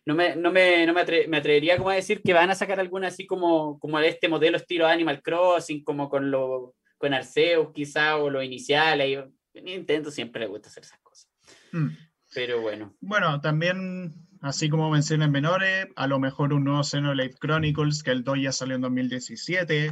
[0.05, 3.07] no, me, no, me, no me, atrevería como a decir que van a sacar alguna
[3.07, 8.29] así como, como este modelo estilo Animal Crossing, como con, lo, con Arceus quizá, o
[8.29, 9.01] lo inicial.
[9.01, 9.17] Ahí,
[9.53, 11.29] Nintendo siempre le gusta hacer esas cosas.
[11.71, 11.87] Mm.
[12.33, 12.95] Pero bueno.
[12.99, 18.23] Bueno, también, así como mencioné menores, a lo mejor un nuevo Xenoblade Chronicles, que el
[18.23, 19.91] 2 ya salió en 2017.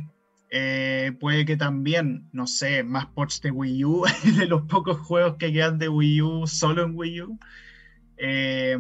[0.56, 4.04] Eh, puede que también, no sé, más ports de Wii U,
[4.38, 7.40] de los pocos juegos que quedan de Wii U solo en Wii U.
[8.18, 8.78] Eh,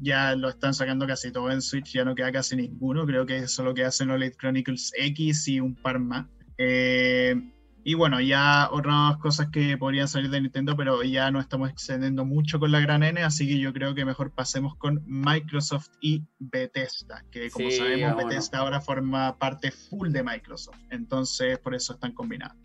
[0.00, 3.04] ya lo están sacando casi todo en Switch, ya no queda casi ninguno.
[3.04, 6.24] Creo que solo queda Xenoblade Chronicles X y un par más.
[6.56, 7.36] Eh,
[7.82, 12.24] y bueno, ya otras cosas que podrían salir de Nintendo, pero ya no estamos excediendo
[12.24, 16.22] mucho con la gran N, así que yo creo que mejor pasemos con Microsoft y
[16.38, 22.12] Bethesda, que como sabemos Bethesda ahora forma parte full de Microsoft, entonces por eso están
[22.12, 22.56] combinados.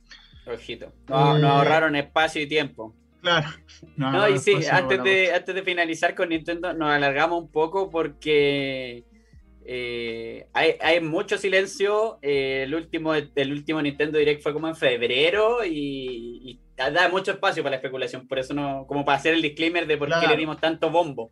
[0.45, 2.95] Ojito, no, eh, ahorraron espacio y tiempo.
[3.21, 3.49] Claro.
[3.97, 9.05] No, y sí, antes de, antes de finalizar con Nintendo, nos alargamos un poco porque
[9.67, 12.19] eh, hay, mucho silencio.
[12.21, 17.63] Eh, el, último, el último Nintendo Direct fue como en febrero y, da mucho espacio
[17.63, 18.27] para la especulación.
[18.27, 21.31] Por eso no, como para hacer el disclaimer de por qué le dimos tanto bombo.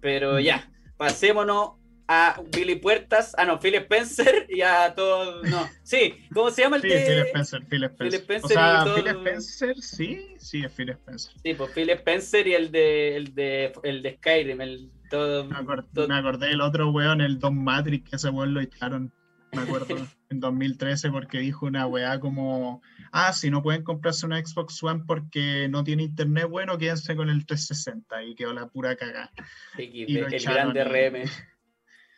[0.00, 1.72] Pero ya, pasémonos
[2.10, 6.76] a Billy Puertas, ah no, Phil Spencer y a todos, no, sí, ¿cómo se llama
[6.76, 8.08] el sí, Phil Spencer, Phil Spencer.
[8.08, 11.32] Phil Spencer o sea, Phil Spencer, sí, sí, es Phil Spencer.
[11.42, 15.56] Sí, pues Phil Spencer y el de, el de, el de Skyrim, el me,
[16.16, 19.12] acordé, del otro weón, el Don Matrix, que ese weón lo echaron,
[19.52, 19.86] me acuerdo,
[20.30, 25.04] en 2013 porque dijo una weá como, ah, si no pueden comprarse una Xbox One
[25.06, 29.32] porque no tiene internet bueno, quédense con el 360 y quedó la pura cagada.
[29.76, 31.28] Y el gran DRM.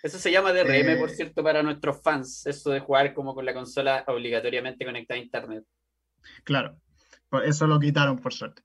[0.03, 3.45] Eso se llama DRM, por eh, cierto, para nuestros fans, eso de jugar como con
[3.45, 5.65] la consola obligatoriamente conectada a internet.
[6.45, 6.81] Claro,
[7.45, 8.63] eso lo quitaron por suerte.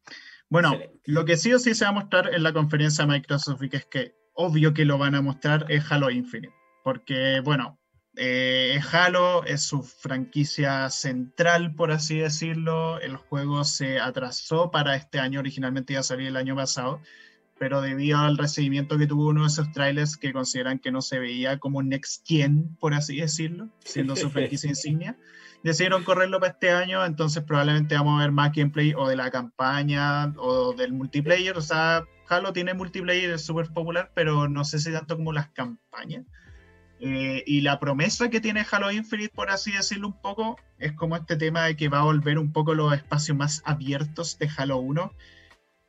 [0.49, 3.63] Bueno, lo que sí o sí se va a mostrar en la conferencia de Microsoft
[3.63, 6.53] y que es que obvio que lo van a mostrar es Halo Infinite.
[6.83, 7.79] Porque, bueno,
[8.17, 12.99] eh, Halo es su franquicia central, por así decirlo.
[12.99, 17.01] El juego se atrasó para este año, originalmente iba a salir el año pasado,
[17.57, 21.19] pero debido al recibimiento que tuvo uno de esos trailers que consideran que no se
[21.19, 25.17] veía como Next Gen, por así decirlo, siendo su franquicia insignia,
[25.65, 29.31] decidieron correrlo para este año, entonces probablemente vamos a ver más gameplay o de la
[29.31, 31.57] campaña o del multiplayer.
[31.57, 35.49] O sea, Halo tiene multiplayer, es súper popular, pero no sé si tanto como las
[35.49, 36.23] campañas.
[36.99, 41.15] Eh, y la promesa que tiene Halo Infinite, por así decirlo un poco, es como
[41.15, 44.77] este tema de que va a volver un poco los espacios más abiertos de Halo
[44.77, 45.13] 1.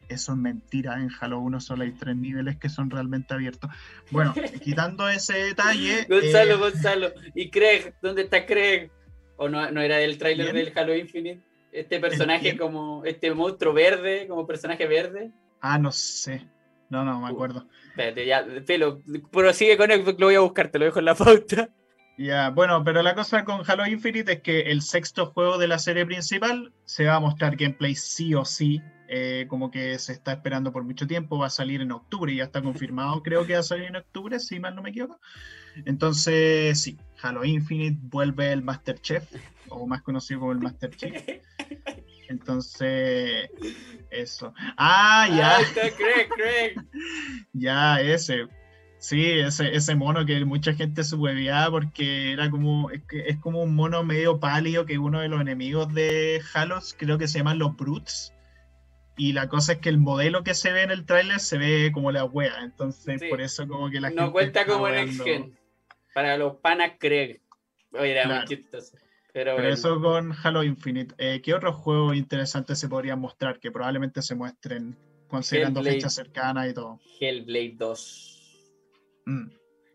[0.09, 3.71] Eso es mentira, en Halo 1 solo hay tres niveles que son realmente abiertos.
[4.11, 4.33] Bueno,
[4.65, 6.07] quitando ese detalle...
[6.09, 7.12] Gonzalo, eh, Gonzalo.
[7.35, 7.93] ¿Y Craig?
[8.01, 8.91] ¿Dónde está Craig?
[9.37, 11.40] ¿O no, no era del tráiler del Halo Infinite?
[11.72, 15.31] Este personaje como, este monstruo verde, como personaje verde.
[15.61, 16.46] Ah, no sé.
[16.88, 17.66] No, no, me acuerdo.
[17.90, 21.14] Espérate, ya, pelo, prosigue con él, lo voy a buscar, te lo dejo en la
[21.14, 21.68] pauta.
[22.18, 25.79] Ya, bueno, pero la cosa con Halo Infinite es que el sexto juego de la
[25.79, 30.33] serie principal se va a mostrar gameplay sí o sí, eh, como que se está
[30.33, 33.61] esperando por mucho tiempo, va a salir en octubre, ya está confirmado, creo que va
[33.61, 35.20] a salir en octubre, si mal no me equivoco.
[35.85, 39.24] Entonces, sí, Halo Infinite vuelve el Master Chef,
[39.68, 41.14] o más conocido como el Master Chief.
[42.29, 43.50] Entonces,
[44.11, 44.52] eso.
[44.76, 45.59] Ah, ya.
[47.52, 48.48] ya, ese.
[48.98, 53.62] Sí, ese, ese mono que mucha gente se hueveaba porque era como, es, es, como
[53.62, 57.59] un mono medio pálido que uno de los enemigos de Halos, creo que se llaman
[57.59, 58.33] los Brutes.
[59.18, 61.90] Y la cosa es que el modelo que se ve en el tráiler se ve
[61.92, 64.26] como la wea, entonces por eso como que la no gente...
[64.26, 65.57] No cuenta como el Gen.
[66.16, 67.42] Para los panas Craig.
[67.92, 68.96] Oye, era muy chistoso.
[69.35, 71.14] Pero, eso con Halo Infinite.
[71.18, 74.96] Eh, ¿Qué otros juegos interesantes se podrían mostrar que probablemente se muestren
[75.29, 76.98] considerando fechas cercanas y todo?
[77.20, 78.72] Hellblade 2.
[79.26, 79.48] Mm.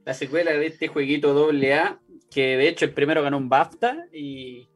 [0.05, 4.67] La secuela de este jueguito AA, que de hecho el primero ganó un BAFTA y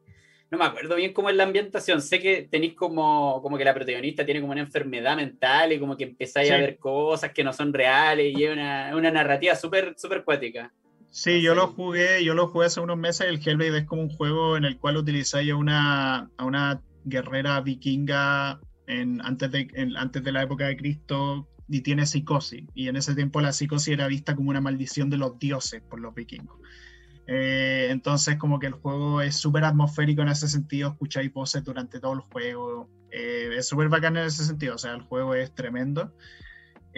[0.50, 2.02] no me acuerdo bien cómo es la ambientación.
[2.02, 5.96] Sé que tenéis como, como que la protagonista tiene como una enfermedad mental y como
[5.96, 9.94] que empezáis a ver cosas que no son reales y es una, una narrativa súper
[9.96, 10.72] super cuática.
[11.10, 13.26] Sí, yo lo jugué, yo lo jugué hace unos meses.
[13.28, 17.60] El Hellblade es como un juego en el cual utilizáis a una, a una guerrera
[17.60, 22.64] vikinga en, antes, de, antes de la época de Cristo y tiene psicosis.
[22.74, 26.00] Y en ese tiempo la psicosis era vista como una maldición de los dioses por
[26.00, 26.58] los vikingos.
[27.28, 31.98] Eh, entonces como que el juego es súper atmosférico en ese sentido, escucháis voces durante
[31.98, 32.88] todo el juego.
[33.10, 36.12] Eh, es súper bacán en ese sentido, o sea, el juego es tremendo.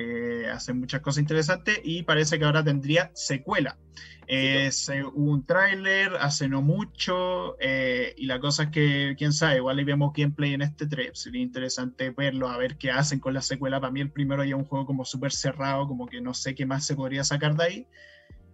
[0.01, 3.77] Eh, hace muchas cosas interesantes y parece que ahora tendría secuela.
[4.29, 4.71] Eh,
[5.13, 9.77] hubo un tráiler hace no mucho eh, y la cosa es que, quién sabe, igual
[9.77, 13.43] le vemos gameplay en este trailer, sería interesante verlo, a ver qué hacen con la
[13.43, 13.81] secuela.
[13.81, 16.65] Para mí el primero ya un juego como súper cerrado, como que no sé qué
[16.65, 17.87] más se podría sacar de ahí.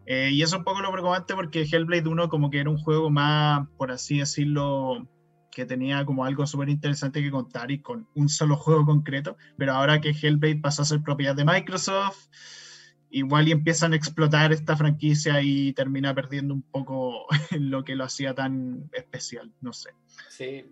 [0.06, 3.10] y eso es un poco lo preocupante porque Hellblade 1 como que era un juego
[3.10, 5.06] más, por así decirlo,
[5.54, 9.72] que tenía como algo súper interesante que contar y con un solo juego concreto, pero
[9.72, 12.28] ahora que Hellblade pasó a ser propiedad de Microsoft,
[13.10, 17.26] igual y empiezan a explotar esta franquicia y termina perdiendo un poco
[17.58, 19.90] lo que lo hacía tan especial, no sé.
[20.28, 20.64] Sí,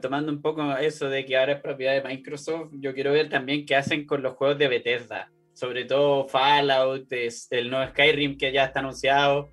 [0.00, 3.66] tomando un poco eso de que ahora es propiedad de Microsoft, yo quiero ver también
[3.66, 8.66] qué hacen con los juegos de Bethesda, sobre todo Fallout, el nuevo Skyrim que ya
[8.66, 9.50] está anunciado.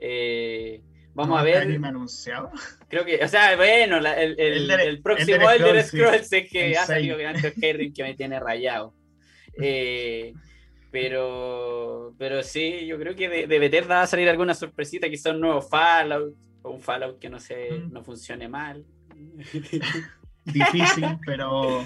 [0.00, 0.82] Eh,
[1.18, 1.84] Vamos a ver.
[1.84, 2.52] anunciado?
[2.88, 7.18] Creo que, o sea, bueno, el, el, el, próximo Elder Scrolls, es que ha salido
[7.18, 8.94] grande Skyrim que me tiene rayado.
[9.60, 10.32] Eh,
[10.92, 15.34] pero, pero sí, yo creo que de, de, Bethesda va a salir alguna sorpresita, quizás
[15.34, 17.92] un nuevo Fallout, o un Fallout que no se, mm.
[17.92, 18.86] no funcione mal.
[20.44, 21.84] Difícil, pero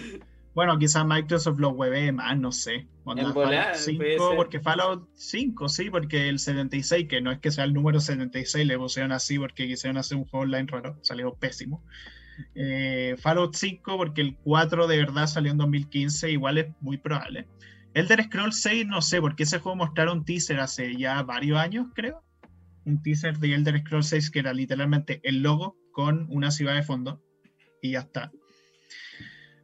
[0.54, 2.86] bueno, quizás Microsoft lo hueve más, no sé.
[3.04, 7.72] Fallout 5, porque Fallout 5, sí, porque el 76, que no es que sea el
[7.72, 11.82] número 76, le pusieron así porque quisieron hacer un juego online raro, salió pésimo.
[12.54, 17.48] Eh, Fallout 5, porque el 4 de verdad salió en 2015, igual es muy probable.
[17.94, 21.88] Elder Scrolls 6, no sé, porque ese juego mostraron un teaser hace ya varios años,
[21.94, 22.22] creo.
[22.84, 26.82] Un teaser de Elder Scrolls 6 que era literalmente el logo con una ciudad de
[26.82, 27.22] fondo.
[27.82, 28.32] Y ya está.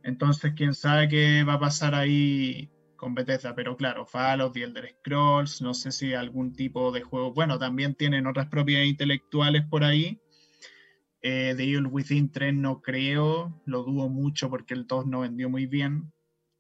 [0.09, 4.88] Entonces, quién sabe qué va a pasar ahí con Bethesda, pero claro, Fallout y Elder
[4.99, 9.85] Scrolls, no sé si algún tipo de juego, bueno, también tienen otras propiedades intelectuales por
[9.85, 10.18] ahí.
[11.21, 15.51] Eh, The Evil Within 3 no creo, lo dudo mucho porque el 2 no vendió
[15.51, 16.11] muy bien.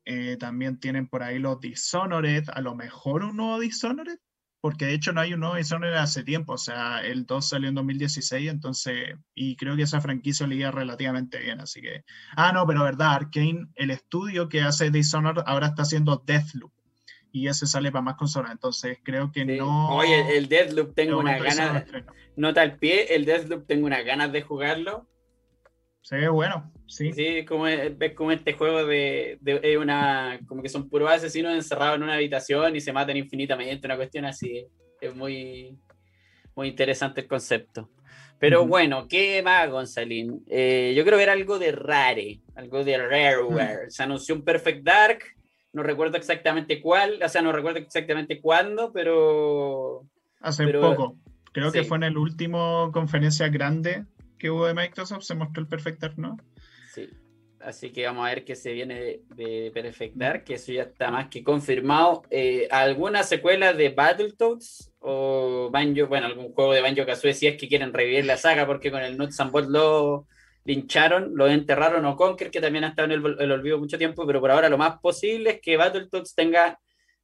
[0.04, 4.18] Eh, también tienen por ahí los Dishonored, a lo mejor un nuevo Dishonored,
[4.60, 7.68] porque de hecho no hay un nuevo Dishonored hace tiempo, o sea, el 2 salió
[7.68, 12.04] en 2016, entonces, y creo que esa franquicia le iba relativamente bien, así que,
[12.36, 16.72] ah, no, pero verdad, Arkane, el estudio que hace Dishonored ahora está haciendo Deathloop,
[17.32, 18.52] y ese sale para más consolas.
[18.52, 19.90] Entonces creo que no.
[19.94, 21.84] Oye, el Deathloop tengo una ganas.
[22.36, 25.06] Nota al pie, el Deathloop tengo unas ganas de jugarlo.
[26.02, 27.12] Se ve bueno, sí.
[27.12, 30.38] Sí, como ves como este juego de, de, una.
[30.46, 34.24] como que son puros asesinos encerrados en una habitación y se matan infinitamente, una cuestión
[34.24, 34.66] así.
[35.00, 35.78] Es muy,
[36.54, 37.90] muy interesante el concepto.
[38.38, 40.44] Pero bueno, ¿qué más, Gonzalín?
[40.48, 43.90] Eh, yo creo que era algo de Rare, algo de Rareware.
[43.90, 45.18] Se anunció un Perfect Dark,
[45.72, 50.04] no recuerdo exactamente cuál, o sea, no recuerdo exactamente cuándo, pero...
[50.40, 51.16] Hace poco,
[51.52, 54.04] creo que fue en el último conferencia grande
[54.38, 56.36] que hubo de Microsoft, se mostró el Perfect Dark, ¿no?
[56.94, 57.08] Sí.
[57.60, 61.10] Así que vamos a ver qué se viene de, Perfect Dark, que eso ya está
[61.10, 62.22] más que confirmado.
[62.30, 67.56] Eh, ¿Alguna secuela de Battletoads o Banjo, bueno, algún juego de Banjo Kazooie si es
[67.56, 70.26] que quieren revivir la saga porque con el Nuts and Bolts lo
[70.64, 74.40] lincharon, lo enterraron o Conker, que también ha estado en el, olvido mucho tiempo, pero
[74.40, 76.78] por ahora lo más posible es que Battletoads tenga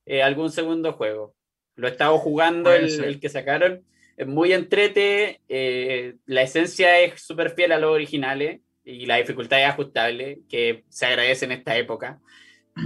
[0.07, 1.35] eh, algún segundo juego.
[1.77, 3.85] Lo he estado jugando el, que sacaron,
[4.17, 9.61] es muy entrete, eh, la esencia es súper fiel a los originales y la dificultad
[9.61, 12.21] es ajustable, que se agradece en esta época.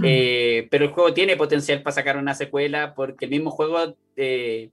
[0.03, 4.69] Eh, pero el juego tiene potencial para sacar una secuela porque el mismo juego eh,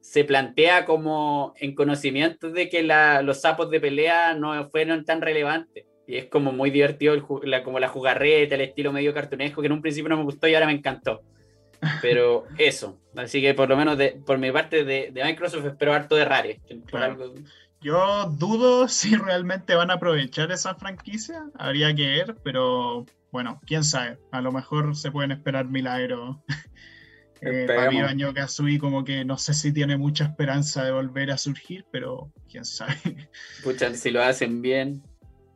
[0.00, 5.86] se plantea como en conocimiento de que los sapos de pelea no fueron tan relevantes.
[6.06, 9.72] Y es como muy divertido la, como la jugarreta, el estilo medio cartunesco, que en
[9.72, 11.22] un principio no me gustó y ahora me encantó.
[12.02, 12.98] Pero eso.
[13.16, 16.60] Así que por lo menos de, por mi parte de, Microsoft espero harto de Rare.
[17.80, 21.44] Yo dudo si realmente van a aprovechar esa franquicia.
[21.54, 24.18] Habría que ver, pero bueno, quién sabe.
[24.30, 26.36] A lo mejor se pueden esperar milagros.
[27.40, 31.30] eh, para mí, Baño Kazooie, como que no sé si tiene mucha esperanza de volver
[31.30, 32.96] a surgir, pero quién sabe.
[33.64, 35.02] Pucha, si lo hacen bien.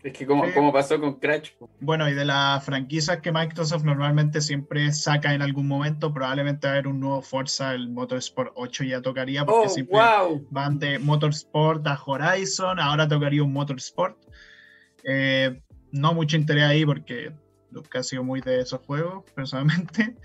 [0.05, 1.53] Es que como, pasó con Crash.
[1.81, 6.73] Bueno, y de las franquicias que Microsoft normalmente siempre saca en algún momento, probablemente va
[6.73, 9.99] a haber un nuevo Forza, el Motorsport 8 ya tocaría, porque oh, siempre
[10.51, 14.19] van de Motorsport a Horizon, ahora tocaría un Motorsport.
[15.05, 17.33] Eh, no mucho interés ahí porque
[17.91, 20.17] que ha sido muy de esos juegos, personalmente.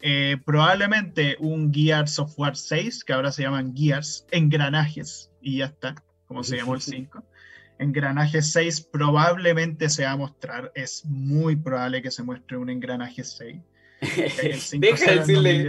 [0.00, 5.66] Eh, probablemente un Gears of War 6, que ahora se llaman Gears, engranajes, y ya
[5.66, 5.96] está,
[6.28, 7.24] como se llamó el 5.
[7.84, 13.24] Engranaje 6 probablemente se va a mostrar, es muy probable que se muestre un engranaje
[13.24, 13.56] 6.
[14.42, 15.68] El 5 Deja de decirle.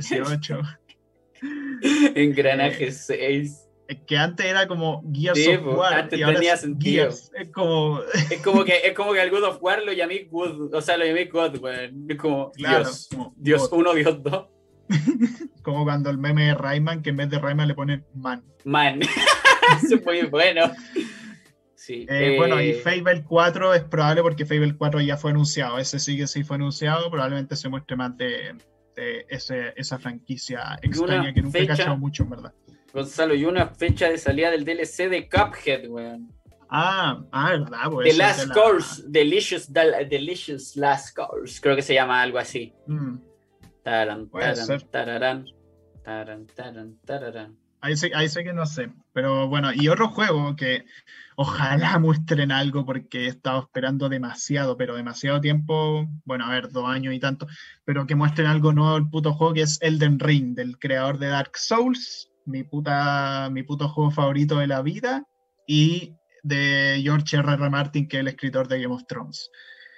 [2.15, 3.65] engranaje 6
[4.07, 5.93] que antes era como Gears of War.
[5.93, 7.07] Antes y ahora tenía sentido.
[7.07, 8.01] Es como...
[8.31, 10.97] es como que es como que al God of War lo llamé God, o sea,
[10.97, 12.05] lo llamé God, weón.
[12.09, 13.09] Es como Dios.
[13.35, 14.45] Dios 1, Dios 2.
[15.61, 18.43] como cuando el meme de Rayman, que en vez de Rayman le ponen Man.
[18.63, 19.01] Man.
[19.83, 20.71] Eso es muy bueno.
[21.85, 25.77] Sí, eh, Bueno, y eh, Fable 4 es probable porque Fable 4 ya fue anunciado.
[25.77, 27.11] Ese sí que sí fue anunciado.
[27.11, 28.55] Probablemente se muestre más de,
[28.95, 32.53] de ese, esa franquicia extraña que nunca he cachado mucho, en verdad.
[32.91, 36.33] Gonzalo, y una fecha de salida del DLC de Cuphead, weón.
[36.71, 38.09] Ah, ah, verdad, pues.
[38.09, 42.73] The Last Course, Delicious, Delicious Last Course, creo que se llama algo así.
[42.87, 43.17] Mm.
[43.83, 44.27] Taran,
[44.89, 45.45] taran,
[46.03, 50.85] taran, taran, Ahí sé, ahí sé que no sé, pero bueno, y otro juego que
[51.35, 56.87] ojalá muestren algo porque he estado esperando demasiado, pero demasiado tiempo, bueno, a ver, dos
[56.87, 57.47] años y tanto,
[57.83, 61.27] pero que muestren algo nuevo el puto juego que es Elden Ring, del creador de
[61.27, 65.25] Dark Souls, mi, puta, mi puto juego favorito de la vida,
[65.67, 67.53] y de George R.
[67.53, 67.69] R.
[67.69, 69.49] Martin, que es el escritor de Game of Thrones.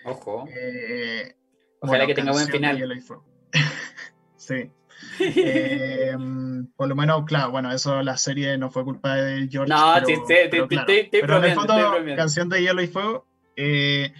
[0.05, 0.47] Ojo.
[0.49, 1.35] Eh,
[1.81, 3.03] Ojalá que tenga buen final.
[4.37, 4.71] sí.
[5.19, 6.15] Eh,
[6.75, 9.73] por lo menos, claro, bueno, eso la serie no fue culpa de George.
[9.73, 10.87] No, pero, sí, sí, pero, claro.
[11.11, 14.13] pero en el fondo, canción de Hielo y Fuego, eh,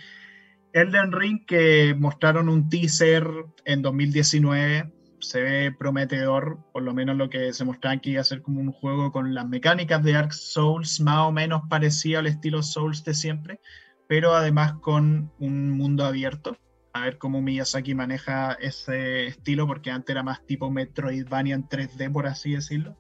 [0.74, 3.28] Elden Ring que mostraron un teaser
[3.66, 8.26] en 2019 se ve prometedor, por lo menos lo que se mostraba aquí, iba a
[8.26, 12.28] ser como un juego con las mecánicas de Dark Souls, más o menos parecido al
[12.28, 13.60] estilo Souls de siempre,
[14.08, 16.58] pero además con un mundo abierto.
[16.98, 22.12] A ver cómo Miyazaki maneja ese estilo, porque antes era más tipo Metroidvania en 3D,
[22.12, 22.98] por así decirlo.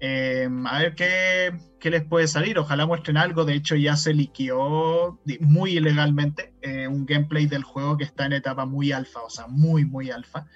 [0.00, 2.58] Em, a ver qué, qué, les puede salir.
[2.58, 3.44] Ojalá muestren algo.
[3.44, 8.32] De hecho, ya se liqueó muy ilegalmente eh, un gameplay del juego que está en
[8.32, 10.46] etapa muy alfa, o sea, muy, muy alfa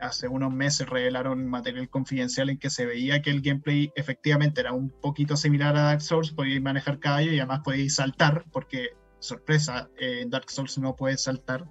[0.00, 4.72] hace unos meses revelaron material confidencial en que se veía que el gameplay efectivamente era
[4.72, 9.88] un poquito similar a Dark Souls, podíais manejar caballo y además podíais saltar, porque, sorpresa,
[9.98, 11.66] en Dark Souls no puedes saltar.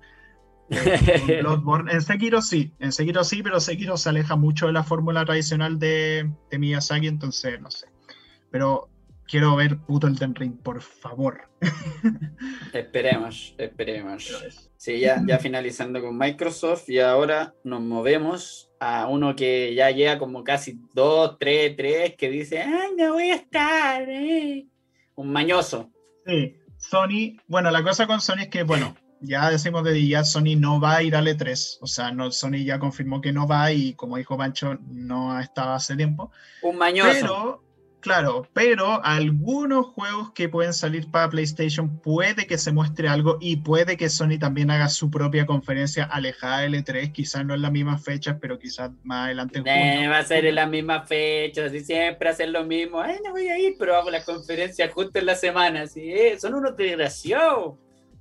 [0.69, 1.41] Eh,
[1.91, 5.79] en Sekiro sí, en Sekiro sí, pero Sekiro se aleja mucho de la fórmula tradicional
[5.79, 7.87] de, de Miyazaki, entonces no sé.
[8.51, 8.89] Pero
[9.29, 11.49] quiero ver puto Elden Ring, por favor.
[12.73, 14.67] Esperemos, esperemos.
[14.77, 20.17] Sí, ya, ya finalizando con Microsoft y ahora nos movemos a uno que ya llega
[20.17, 24.09] como casi 2, 3, 3, que dice, ay, no voy a estar.
[24.09, 24.67] Eh".
[25.15, 25.91] Un mañoso.
[26.25, 30.55] Sí, Sony, bueno, la cosa con Sony es que, bueno, ya decimos que ya Sony
[30.57, 33.71] no va a ir al E3, o sea, no, Sony ya confirmó que no va
[33.71, 36.31] y como dijo Pancho, no ha estado hace tiempo.
[36.61, 37.11] Un mañoso.
[37.11, 37.69] Pero
[38.01, 43.57] Claro, pero algunos juegos que pueden salir para PlayStation puede que se muestre algo y
[43.57, 47.71] puede que Sony también haga su propia conferencia alejada del E3, quizás no en las
[47.71, 49.61] mismas fechas, pero quizás más adelante.
[49.65, 53.01] En va a ser en las mismas fechas, y siempre hacen lo mismo.
[53.01, 55.85] Ay, no voy a ir, pero hago la conferencia justo en la semana.
[55.85, 56.13] ¿sí?
[56.13, 57.75] Eh, son unos desgraciados.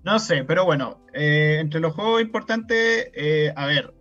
[0.04, 3.92] No sé, pero bueno, eh, entre los juegos importantes, eh, a ver,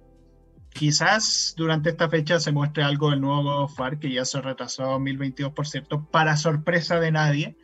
[0.77, 4.39] Quizás durante esta fecha se muestre algo del nuevo God of War, que ya se
[4.41, 7.55] retrasó a 2022, por cierto, para sorpresa de nadie,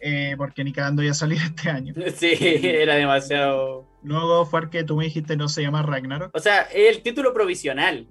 [0.00, 1.94] eh, porque ni cagando ya salir este año.
[2.16, 3.88] Sí, era demasiado.
[4.02, 6.34] Nuevo God of War que tú me dijiste no se llama Ragnarok.
[6.34, 8.08] O sea, es el título provisional.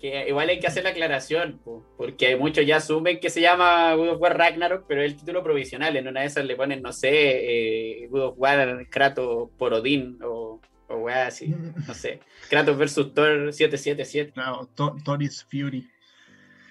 [0.00, 1.60] Que igual hay que hacer la aclaración,
[1.96, 5.42] porque muchos ya asumen que se llama God of War Ragnarok, pero es el título
[5.42, 5.96] provisional.
[5.96, 10.18] En una de esas le ponen, no sé, eh, God of War Kratos por Odín
[10.22, 11.54] o o weá así,
[11.86, 12.20] no sé.
[12.48, 14.32] Kratos versus Thor 777.
[14.32, 15.88] Claro, Thor, is Fury.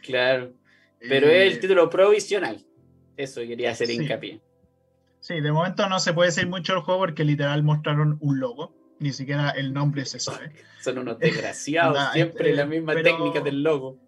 [0.03, 0.53] Claro.
[0.99, 2.65] Pero es el eh, título provisional.
[3.15, 4.41] Eso quería hacer hincapié.
[5.19, 8.75] Sí, de momento no se puede decir mucho el juego porque literal mostraron un logo.
[8.99, 10.51] Ni siquiera el nombre se sabe.
[10.81, 13.99] Son unos desgraciados, siempre la misma técnica del logo.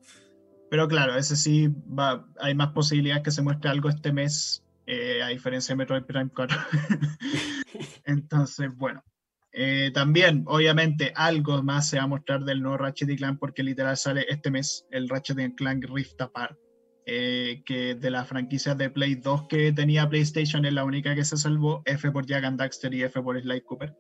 [0.70, 5.22] Pero claro, ese sí va, hay más posibilidades que se muestre algo este mes, eh,
[5.24, 6.58] a diferencia de Metroid Prime 4.
[8.06, 9.04] Entonces, bueno,
[9.52, 13.98] eh, también, obviamente, algo más se va a mostrar del nuevo Ratchet Clank porque literal
[13.98, 16.58] sale este mes el Ratchet Clank Rift Apart,
[17.06, 21.26] eh, que de las franquicias de Play 2 que tenía PlayStation es la única que
[21.26, 23.96] se salvó, F por Jack and Daxter y F por Sly Cooper.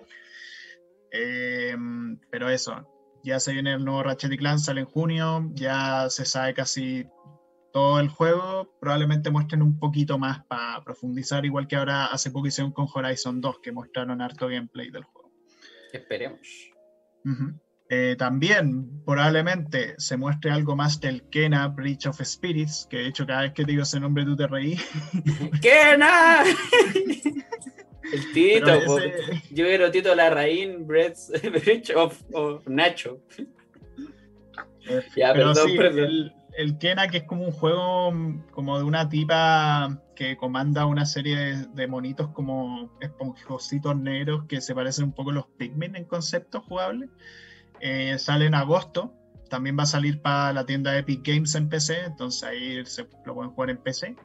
[1.11, 1.75] Eh,
[2.29, 2.87] pero eso,
[3.23, 7.05] ya se viene el nuevo Ratchet Clank, sale en junio, ya se sabe casi
[7.71, 12.47] todo el juego, probablemente muestren un poquito más para profundizar, igual que ahora hace poco
[12.47, 15.31] hicieron con Horizon 2, que mostraron harto gameplay del juego.
[15.93, 16.39] Esperemos.
[17.91, 23.25] Eh, también probablemente se muestre algo más del Kena Breach of Spirits, que de hecho
[23.25, 24.77] cada vez que digo ese nombre tú te reí.
[25.61, 26.43] ¡Kena!
[28.11, 28.97] El Tito,
[29.51, 31.17] yo quiero Tito Larraín, Breach
[31.95, 33.19] of, Nacho.
[35.15, 38.13] ya, pero perdón, El, el, Kena, que es como un juego
[38.51, 44.75] como de una tipa que comanda una serie de, monitos como esponjositos negros que se
[44.75, 47.07] parecen un poco a los Pikmin en concepto jugable.
[47.79, 49.13] Eh, sale en agosto.
[49.49, 53.33] También va a salir para la tienda Epic Games en PC, entonces ahí se lo
[53.33, 54.15] pueden jugar en PC.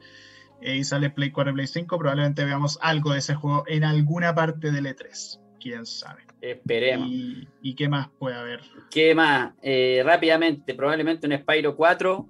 [0.61, 1.97] Eh, y sale Play 4 y Play 5.
[1.97, 5.39] Probablemente veamos algo de ese juego en alguna parte del E3.
[5.59, 6.23] Quién sabe.
[6.41, 7.09] Esperemos.
[7.09, 8.61] ¿Y, qué más puede haber?
[8.91, 9.53] ¿Qué más?
[9.61, 12.27] Eh, rápidamente, probablemente un Spyro 4.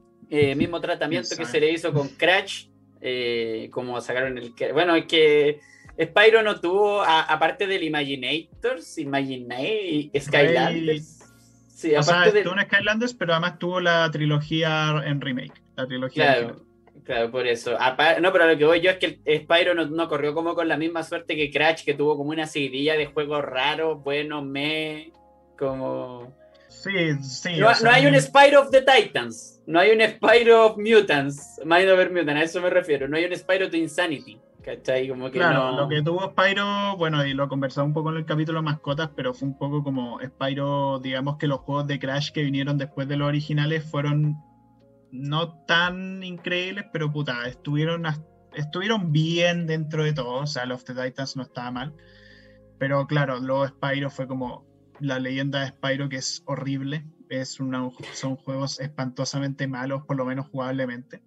[0.55, 2.67] mismo tratamiento que se le hizo con Crash
[3.07, 4.53] eh, como sacaron el...
[4.73, 5.59] Bueno, es que
[6.01, 11.19] Spyro no tuvo, aparte del Imaginators, Imaginate, Skylanders.
[11.67, 15.61] Sí, o sea, tuvo un Skylanders, pero además tuvo la trilogía en remake.
[15.75, 16.64] La trilogía claro,
[17.03, 17.77] claro, por eso.
[18.21, 20.77] no, pero lo que voy yo es que el Spyro no, corrió como con la
[20.77, 25.11] misma suerte que Crash, que tuvo como una seguidilla de juegos raros, buenos, me,
[25.57, 26.33] como
[26.85, 27.57] Sí, sí.
[27.57, 29.59] No, hay un Spyro of the Titans.
[29.65, 31.59] No hay un Spyro of Mutants.
[31.65, 33.07] Mind over Mutant, a eso me refiero.
[33.07, 34.39] No hay un Spyro to Insanity.
[34.63, 35.07] ¿Cachai?
[35.07, 38.25] Como que claro, lo que tuvo Spyro, bueno, y lo conversado un poco en el
[38.25, 42.43] capítulo mascotas, pero fue un poco como Spyro, digamos que los juegos de Crash que
[42.43, 44.37] vinieron después de los originales fueron
[45.15, 48.03] no tan increíbles, pero puta, estuvieron,
[48.53, 50.41] estuvieron bien dentro de todo.
[50.41, 51.93] O sea, of the Titans no estaba mal.
[52.77, 54.65] Pero claro, luego Spyro fue como,
[54.99, 57.05] la leyenda de Spyro, que es horrible.
[57.29, 61.21] Es una, son juegos espantosamente malos, por lo menos jugablemente.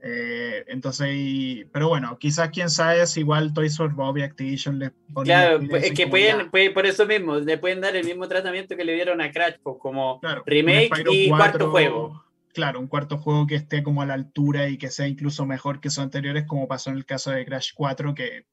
[0.00, 4.90] Eh, entonces, pero bueno, quizás quién sabe si igual Toys for Bob y Activision le
[5.12, 5.24] ponen.
[5.24, 8.94] Claro, es que pueden, por eso mismo, le pueden dar el mismo tratamiento que le
[8.94, 12.27] dieron a Crash, pues, como remake y cuarto juego.
[12.52, 15.80] Claro, un cuarto juego que esté como a la altura y que sea incluso mejor
[15.80, 18.46] que sus anteriores, como pasó en el caso de Crash 4, que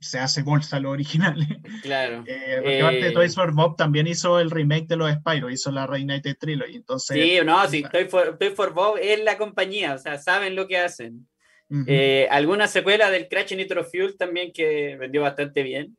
[0.00, 1.36] se hace bolsa lo original.
[1.82, 2.24] Claro.
[2.26, 5.70] Eh, porque aparte eh, Toys for Bob también hizo el remake de los Spyro, hizo
[5.70, 6.76] la Reunited Trilogy.
[6.76, 10.66] Entonces, sí, no, sí, Toys for, for, Bob es la compañía, o sea, saben lo
[10.66, 11.26] que hacen.
[11.86, 15.96] Eh, alguna secuela del Crash Nitro Fuel también que vendió bastante bien.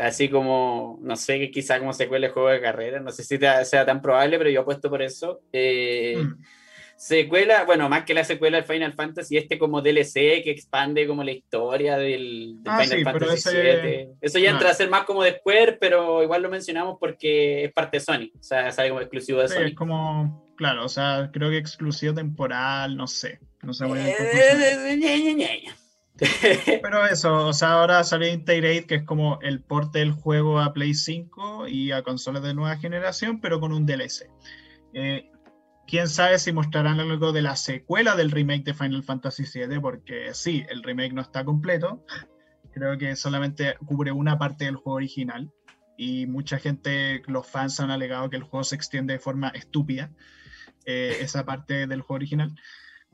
[0.00, 3.86] Así como, no sé, quizá como secuela de juego de carrera, no sé si sea
[3.86, 5.40] tan probable, pero yo apuesto por eso.
[5.52, 6.42] Mm.
[6.96, 11.24] secuela, bueno, más que la secuela del Final Fantasy, este como DLC que expande como
[11.24, 14.08] la historia del, ah, Final Fantasy ese...
[14.20, 17.72] Eso ya entra a ser más como de Square, pero igual lo mencionamos porque es
[17.72, 19.66] parte de Sony, o sea, sale como exclusivo de sí, Sony.
[19.66, 24.16] Es como, claro, o sea, creo que exclusivo temporal, no sé, no sé muy bien
[26.82, 30.72] Pero eso, o sea, ahora salió Integrate, que es como el porte del juego a
[30.72, 34.30] Play 5 y a consolas de nueva generación, pero con un DLC.
[34.94, 35.30] Eh,
[35.86, 40.32] quién sabe si mostrarán algo de la secuela del remake de Final Fantasy VII, porque
[40.32, 42.04] sí, el remake no está completo.
[42.72, 45.50] Creo que solamente cubre una parte del juego original.
[45.96, 50.10] Y mucha gente, los fans han alegado que el juego se extiende de forma estúpida,
[50.84, 52.54] eh, esa parte del juego original.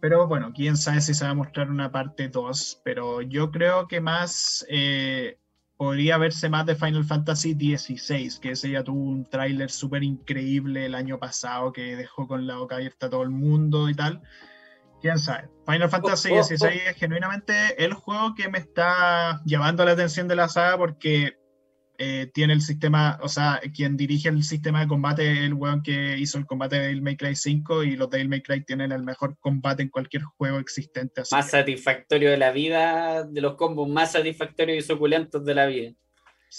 [0.00, 2.82] Pero bueno, quién sabe si se va a mostrar una parte 2.
[2.84, 5.38] Pero yo creo que más eh,
[5.76, 10.86] podría verse más de Final Fantasy XVI, que ese ya tuvo un tráiler súper increíble
[10.86, 14.22] el año pasado que dejó con la boca abierta a todo el mundo y tal.
[15.00, 15.48] Quién sabe.
[15.66, 20.48] Final Fantasy XVI es genuinamente el juego que me está llamando la atención de la
[20.48, 21.38] saga porque
[22.00, 26.16] eh, tiene el sistema, o sea, quien dirige el sistema de combate el weón que
[26.16, 29.02] hizo el combate de Devil May Cry 5 y los Devil May Cry tienen el
[29.02, 31.22] mejor combate en cualquier juego existente.
[31.32, 35.92] más satisfactorio de la vida, de los combos más satisfactorios y suculentos de la vida.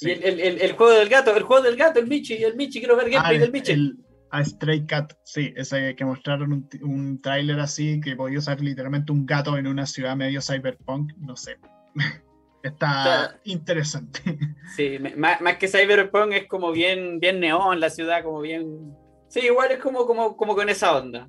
[0.01, 2.79] Y el, el, el, juego del gato, el juego del gato, el Michi, el Michi,
[2.79, 3.93] quiero ver gameplay ah, del Michi.
[4.31, 9.13] a Stray Cat, sí, ese que mostraron un, un tráiler así que podía usar literalmente
[9.13, 11.57] un gato en una ciudad medio cyberpunk, no sé.
[12.63, 14.21] Está interesante.
[14.75, 18.95] Sí, más, que Cyberpunk es como bien, bien neón la ciudad, como bien.
[19.27, 21.27] Sí, igual es como, como, como con esa onda.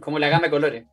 [0.00, 0.84] Como la gama de colores.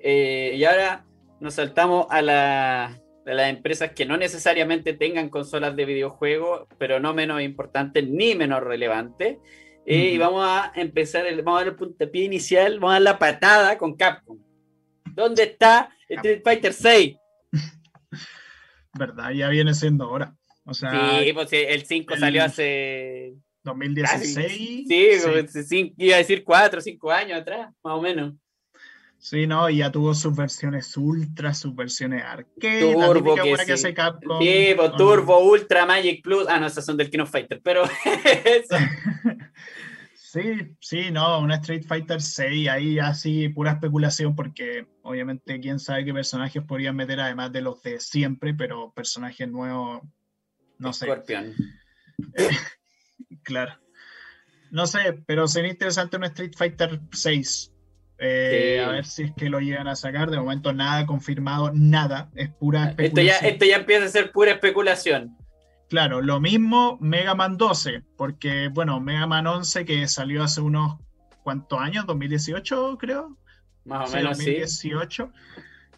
[0.00, 1.06] Eh, y ahora
[1.40, 7.14] nos saltamos a, la, las empresas que no necesariamente tengan consolas de videojuegos, pero no
[7.14, 9.38] menos importantes ni menos relevantes.
[9.86, 13.02] Eh, y vamos a empezar, el, vamos a dar el puntapié inicial, vamos a dar
[13.02, 14.38] la patada con Capcom.
[15.14, 17.16] ¿Dónde está Street Fighter 6?
[18.98, 19.30] ¿Verdad?
[19.30, 20.34] Ya viene siendo hora.
[20.64, 23.34] O sea, sí, pues el 5 salió hace...
[23.62, 24.86] 2016.
[25.66, 28.34] sí, iba a decir 4 o 5 años atrás, más o menos.
[29.18, 32.92] Sí, no, y ya tuvo sus versiones ultra, sus versiones arcade.
[32.92, 33.72] Turbo, que, sí.
[33.72, 34.40] hace Capcom.
[34.40, 36.46] Sí, pues, Turbo, Ultra, Magic Plus.
[36.48, 37.84] Ah, no, esas son del Kino Fighter, pero.
[40.36, 46.04] Sí, sí, no, una Street Fighter 6, ahí así pura especulación, porque obviamente quién sabe
[46.04, 50.02] qué personajes podrían meter además de los de siempre, pero personajes nuevos,
[50.78, 51.06] no sé.
[53.44, 53.80] claro.
[54.70, 57.72] No sé, pero sería interesante una Street Fighter 6.
[58.18, 60.30] Eh, a ver si es que lo llegan a sacar.
[60.30, 62.30] De momento nada confirmado, nada.
[62.34, 63.28] Es pura especulación.
[63.30, 65.34] Esto ya, esto ya empieza a ser pura especulación.
[65.88, 70.98] Claro, lo mismo Mega Man 12, porque bueno, Mega Man 11 que salió hace unos
[71.44, 73.36] cuantos años, 2018 creo.
[73.84, 75.32] Más o menos, 2018.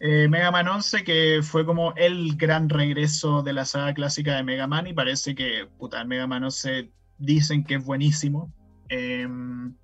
[0.01, 4.43] Eh, Mega Man 11 que fue como el gran regreso de la saga clásica de
[4.43, 8.53] Mega Man y parece que, puta, Mega Man 11 dicen que es buenísimo.
[8.89, 9.75] Em,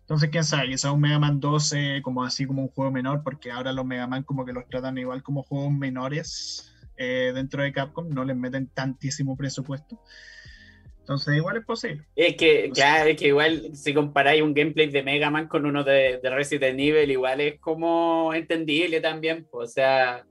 [0.00, 3.50] entonces, quién sabe, quizá un Mega Man 12 como así como un juego menor, porque
[3.50, 7.72] ahora los Mega Man como que los tratan igual como juegos menores eh, dentro de
[7.72, 10.00] Capcom, no les meten tantísimo presupuesto.
[11.00, 12.04] Entonces, igual es posible.
[12.14, 15.82] Es que, claro, es que igual si comparáis un gameplay de Mega Man con uno
[15.82, 19.48] de, Resident Evil, igual es como entendible también.
[19.50, 20.26] O sea,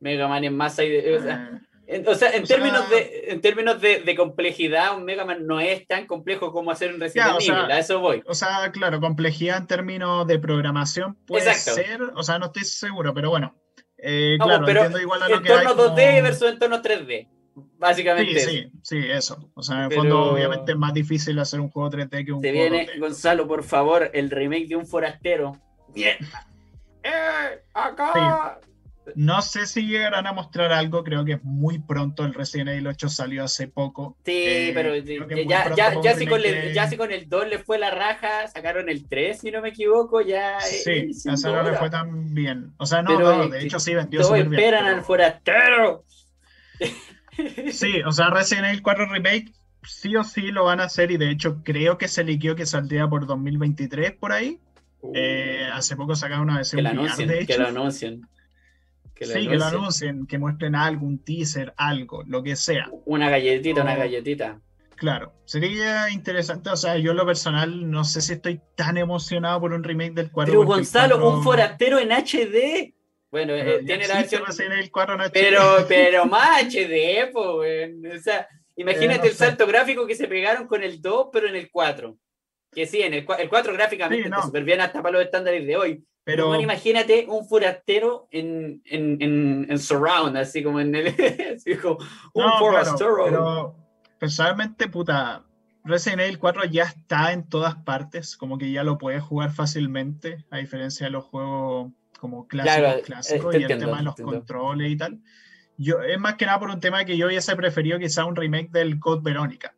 [0.00, 0.74] Mega Man es más.
[0.74, 0.76] O
[1.22, 5.58] sea, en, o sea, en términos, de, en términos de, complejidad, un Mega Man no
[5.58, 8.22] es tan complejo como hacer un Resident Evil, a eso voy.
[8.26, 13.14] O sea, claro, complejidad en términos de programación puede ser, o sea, no estoy seguro,
[13.14, 13.54] pero bueno,
[14.04, 17.28] eh, claro, pero entiendo igual a lo entorno 2D versus entorno 3D.
[17.78, 18.40] Básicamente.
[18.40, 19.50] Sí, sí, sí, eso.
[19.54, 22.40] O sea, en el fondo, obviamente es más difícil hacer un juego 3D que un
[22.40, 22.42] juego.
[22.42, 25.56] Se viene, Gonzalo, por favor, el remake de un forastero.
[25.94, 26.16] Bien.
[27.02, 27.62] ¡Eh!
[27.74, 28.58] ¡Acá!
[29.14, 32.24] No sé si llegarán a mostrar algo, creo que es muy pronto.
[32.24, 34.16] El Resident Evil 8 salió hace poco.
[34.24, 37.58] Sí, eh, pero ya, ya, ya, si con el, ya, si con el, 2 le
[37.58, 40.58] fue la raja, sacaron el 3, si no me equivoco, ya.
[40.60, 42.72] Sí, a no le fue tan bien.
[42.78, 44.60] O sea, no, no de hecho sí vendió súper bien.
[44.60, 46.04] esperan al forastero.
[47.72, 49.52] Sí, o sea, Resident Evil 4 Remake
[49.82, 52.64] sí o sí lo van a hacer y de hecho creo que se liqueó que
[52.64, 54.60] saldría por 2023 por ahí.
[55.00, 55.12] Uh.
[55.14, 57.46] Eh, hace poco sacaron una versión que, de hecho.
[57.46, 58.26] que lo anuncien
[59.20, 62.88] sí, que lo anuncien, que muestren algo, un teaser, algo, lo que sea.
[63.04, 64.60] Una galletita, una galletita.
[64.96, 69.60] Claro, sería interesante, o sea, yo en lo personal no sé si estoy tan emocionado
[69.60, 70.52] por un remake del 4.
[70.52, 72.94] Pero Gonzalo, un forastero en HD.
[73.30, 74.42] Bueno, eh, tiene la versión...
[74.72, 75.30] El 4 en HD.
[75.32, 80.82] Pero, pero más HD, pues, o sea, imagínate el salto gráfico que se pegaron con
[80.82, 82.16] el 2, pero en el 4.
[82.72, 85.76] Que sí, en el, el 4 gráficamente sí, súper bien hasta para los estándares de
[85.76, 91.08] hoy, Pero bueno, imagínate un forastero en, en, en, Surround, así como en el.
[91.54, 91.98] así como
[92.32, 93.24] un forastero.
[93.24, 93.76] pero
[94.18, 95.44] personalmente, puta,
[95.84, 100.46] Resident Evil 4 ya está en todas partes, como que ya lo puedes jugar fácilmente,
[100.50, 104.96] a diferencia de los juegos como clásicos, clásicos y el tema de los controles y
[104.96, 105.20] tal.
[105.76, 108.70] Yo, es más que nada por un tema que yo hubiese preferido quizá un remake
[108.70, 109.74] del Code Verónica,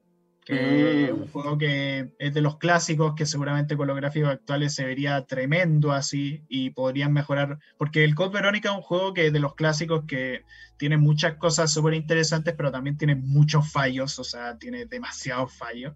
[0.46, 1.22] que es mm.
[1.22, 5.26] un juego que es de los clásicos, que seguramente con los gráficos actuales se vería
[5.26, 9.56] tremendo así y podrían mejorar, porque el Code Verónica es un juego que de los
[9.56, 10.44] clásicos que
[10.76, 15.94] tiene muchas cosas súper interesantes, pero también tiene muchos fallos, o sea, tiene demasiados fallos.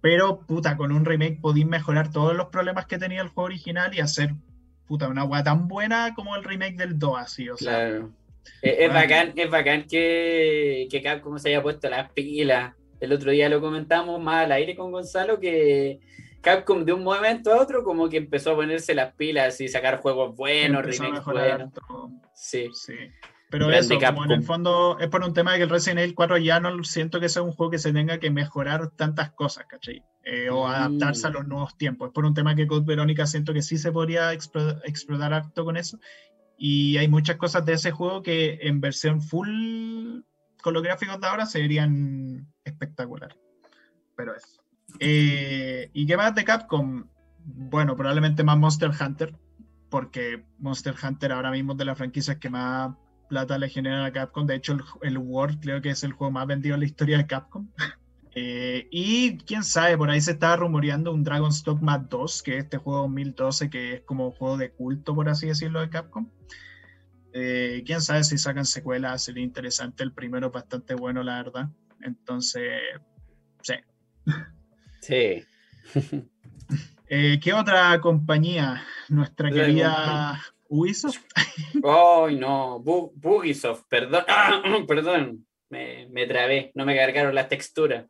[0.00, 3.92] Pero, puta, con un remake podéis mejorar todos los problemas que tenía el juego original
[3.94, 4.32] y hacer,
[4.86, 7.72] puta, una agua tan buena como el remake del 2, así, o sea.
[7.72, 8.12] Claro.
[8.60, 13.48] Es, bacán, es bacán que, que Capcom se haya puesto las pilas el otro día
[13.48, 15.98] lo comentamos más al aire con Gonzalo que
[16.40, 20.00] Capcom de un momento a otro como que empezó a ponerse las pilas y sacar
[20.00, 21.72] juegos buenos, remakes buenos.
[22.32, 22.68] Sí.
[22.72, 22.94] sí.
[23.50, 26.14] Pero eso, como en el fondo es por un tema de que el Resident Evil
[26.14, 29.66] 4 ya no siento que sea un juego que se tenga que mejorar tantas cosas,
[29.68, 30.04] ¿cachai?
[30.22, 30.70] Eh, o mm.
[30.70, 32.08] adaptarse a los nuevos tiempos.
[32.08, 35.76] Es por un tema que Code Verónica siento que sí se podría explotar harto con
[35.76, 35.98] eso.
[36.56, 40.22] Y hay muchas cosas de ese juego que en versión full
[40.62, 43.36] con los gráficos de ahora se verían espectacular.
[44.16, 44.62] Pero eso.
[44.98, 47.04] Eh, ¿Y qué más de Capcom?
[47.44, 49.36] Bueno, probablemente más Monster Hunter,
[49.90, 52.94] porque Monster Hunter ahora mismo es de las franquicias que más
[53.28, 54.46] plata le genera a Capcom.
[54.46, 57.26] De hecho, el, World creo que es el juego más vendido en la historia de
[57.26, 57.68] Capcom.
[58.34, 62.64] Eh, y quién sabe, por ahí se estaba rumoreando un Dragon's Dogma 2, que es
[62.64, 66.26] este juego 2012 que es como juego de culto, por así decirlo, de Capcom.
[67.32, 70.02] Eh, quién sabe si sacan secuelas, sería interesante.
[70.02, 71.68] El primero es bastante bueno, la verdad.
[72.00, 72.80] Entonces,
[73.62, 73.74] sí.
[75.00, 75.44] Sí.
[77.14, 78.86] Eh, ¿Qué otra compañía?
[79.10, 81.20] Nuestra querida Ubisoft.
[81.84, 84.24] Ay, no, Bugisoft, perdón,
[84.88, 88.06] perdón, me, me, trabé, no me cargaron las texturas.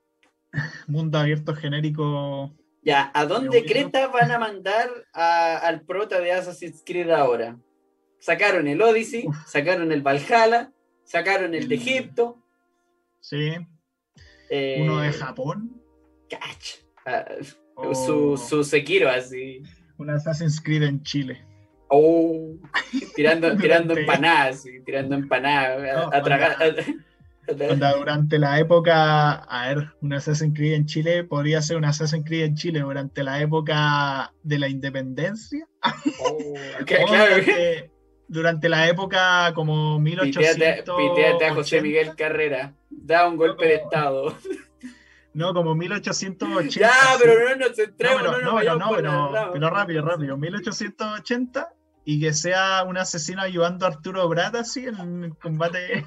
[0.87, 2.55] Mundo abierto genérico.
[2.83, 7.59] Ya, ¿a dónde Creta van a mandar al prota de Assassin's Creed ahora?
[8.23, 10.71] Sacaron el Odyssey, sacaron el Valhalla,
[11.03, 12.39] sacaron el de Egipto.
[13.19, 13.57] Sí.
[14.49, 15.83] Eh, Uno de Japón.
[16.31, 16.77] Cach.
[17.05, 17.25] Ah,
[17.93, 19.65] su, su Sekiro así.
[19.99, 21.45] Un Assassin's Creed en Chile.
[21.89, 22.55] Oh,
[23.17, 26.77] tirando, tirando empanadas, tirando empanadas, a, tragar.
[27.99, 32.45] durante la época, a ver, un Assassin's Creed en Chile podría ser un Assassin's Creed
[32.45, 35.67] en Chile durante la época de la independencia.
[36.21, 36.55] Oh,
[36.87, 37.92] claro durante
[38.41, 40.97] la época como 1800...
[40.97, 44.37] Piteate, a José Miguel Carrera, da un golpe de estado.
[45.35, 46.79] No, como 1880.
[46.79, 50.37] Ya, pero no nos centremos, no, no, no, no, pero, pero, rápido, rápido.
[50.37, 51.73] 1880
[52.05, 56.05] y que sea un asesino ayudando a Arturo Brata así en el combate.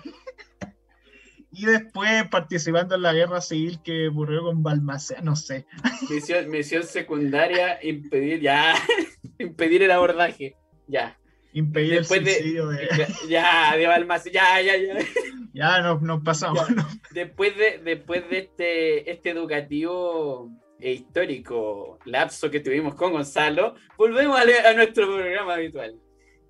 [1.51, 5.65] y después participando en la guerra civil que ocurrió con Balmaceda, no sé.
[6.09, 8.75] Misión, misión secundaria, impedir, ya,
[9.39, 10.55] impedir el abordaje,
[10.87, 11.17] ya
[11.55, 12.87] impedir el suicidio de,
[13.29, 13.83] Ya, de
[14.31, 14.93] ya, ya, ya.
[15.53, 16.67] Ya nos, pasamos.
[17.11, 20.51] Después de, después de este, este educativo
[20.81, 25.95] e histórico lapso que tuvimos con Gonzalo, volvemos a, nuestro programa habitual.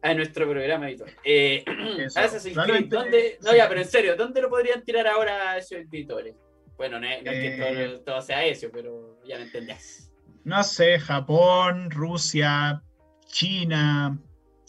[0.02, 1.14] A nuestro programa habitual.
[1.24, 1.64] Eh,
[2.88, 3.38] ¿dónde?
[3.44, 6.34] No, ya, pero en serio, ¿dónde lo podrían tirar ahora esos editores?
[6.76, 10.12] Bueno, no es, que todo, todo, sea eso, pero ya me entendés.
[10.44, 12.82] No sé, Japón, Rusia,
[13.28, 14.20] China,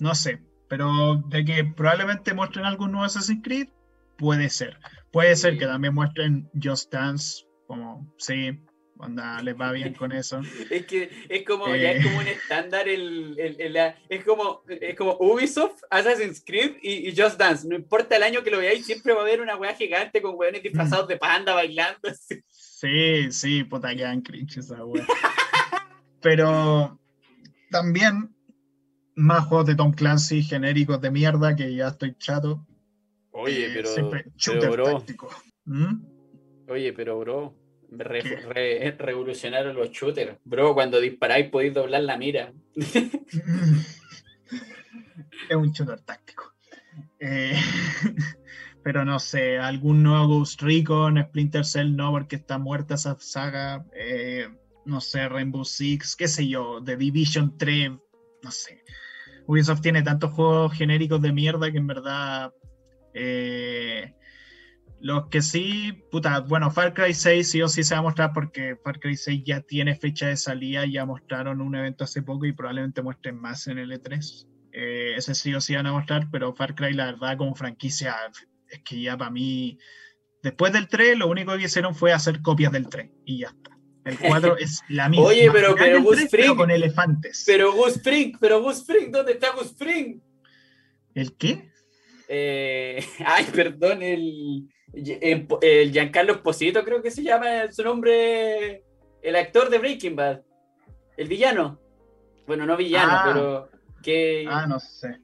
[0.01, 3.69] no sé, pero de que probablemente muestren algún nuevo Assassin's Creed,
[4.17, 4.79] puede ser.
[5.13, 8.59] Puede ser que también muestren Just Dance, como, sí,
[8.99, 10.41] onda, les va bien con eso.
[10.71, 12.33] es que es como, ya es como un eh.
[12.33, 13.37] estándar, el,
[14.09, 17.67] es, como, es como Ubisoft, Assassin's Creed y, Just Dance.
[17.67, 20.35] No importa el año que lo veáis, siempre va a haber una weá gigante con
[20.37, 22.11] weones disfrazados de panda bailando.
[22.51, 25.07] Sí, sí, puta, quedan cringe esa weá.
[26.21, 26.99] Pero
[27.71, 28.36] también
[29.17, 32.65] más juegos de Tom Clancy genéricos de mierda que ya estoy chato.
[33.33, 33.91] Oye, eh, pero.
[34.71, 35.05] bro.
[35.65, 36.05] ¿Mm?
[36.69, 37.55] Oye, pero bro.
[38.99, 40.39] revolucionaron los shooters.
[40.45, 42.53] Bro, cuando disparáis podéis doblar la mira.
[42.77, 43.11] es
[45.57, 46.53] un shooter táctico.
[47.19, 47.59] Eh,
[48.83, 53.85] pero no sé, algún nuevo Ghost Recon, Splinter Cell no, porque está muerta esa saga.
[53.95, 54.49] Eh,
[54.85, 57.91] no sé, Rainbow Six, qué sé yo, The Division 3,
[58.43, 58.85] no sé.
[59.47, 62.53] Ubisoft tiene tantos juegos genéricos de mierda que en verdad.
[63.15, 64.13] Eh,
[65.01, 68.33] Los que sí, puta, bueno, Far Cry 6 sí o sí se va a mostrar
[68.33, 72.47] porque Far Cry 6 ya tiene fecha de salida, ya mostraron un evento hace poco
[72.47, 74.47] y probablemente muestren más en el E3.
[74.73, 78.15] Eh, ese sí o sí van a mostrar, pero Far Cry, la verdad, como franquicia,
[78.69, 79.79] es que ya para mí,
[80.43, 83.76] después del 3, lo único que hicieron fue hacer copias del 3 y ya está.
[84.07, 85.27] El 4 es la misma.
[85.27, 86.57] Oye, pero, pero Gus Fring.
[86.57, 87.43] con elefantes.
[87.47, 90.21] Pero Gus Fring, pero Gus Fring, ¿dónde está Gus Fring?
[91.15, 91.71] ¿El qué?
[92.29, 98.85] Eh, ay, perdón, el, el Giancarlo Esposito, creo que se llama su nombre,
[99.23, 100.41] el actor de Breaking Bad,
[101.17, 101.81] el villano.
[102.47, 103.23] Bueno, no villano, Ah.
[103.27, 103.71] pero
[104.03, 104.47] que.
[104.49, 105.19] Ah, no sé.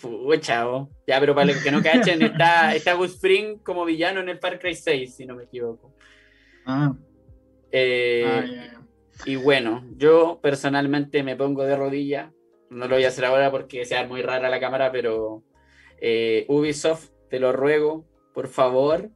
[0.00, 0.90] Puh, chavo.
[1.06, 4.38] Ya, pero para los que no cachen, está, está Gus Fring como villano en el
[4.38, 5.94] Far Cry 6, si no me equivoco.
[6.64, 6.94] Ah,
[7.72, 8.78] Eh, ah.
[9.24, 12.32] Y bueno, yo personalmente me pongo de rodilla.
[12.70, 15.42] No lo voy a hacer ahora porque sea muy rara la cámara, pero
[16.00, 19.10] eh, Ubisoft, te lo ruego, por favor.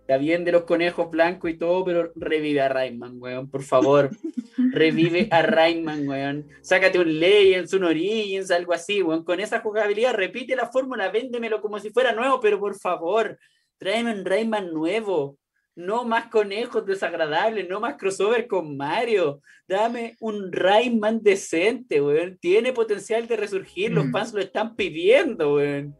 [0.00, 4.10] Está bien de los conejos blancos y todo, pero revive a Rayman, weón, por favor.
[4.72, 6.48] revive a Rayman, weón.
[6.62, 9.24] Sácate un Legends, un Origins, algo así, weón.
[9.24, 13.38] Con esa jugabilidad, repite la fórmula, véndemelo como si fuera nuevo, pero por favor,
[13.78, 15.38] tráeme un Rayman nuevo.
[15.76, 19.42] No más conejos desagradables, no más crossover con Mario.
[19.68, 22.38] Dame un Rayman decente, weón.
[22.40, 24.12] Tiene potencial de resurgir, los Mm.
[24.12, 25.94] fans lo están pidiendo, weón.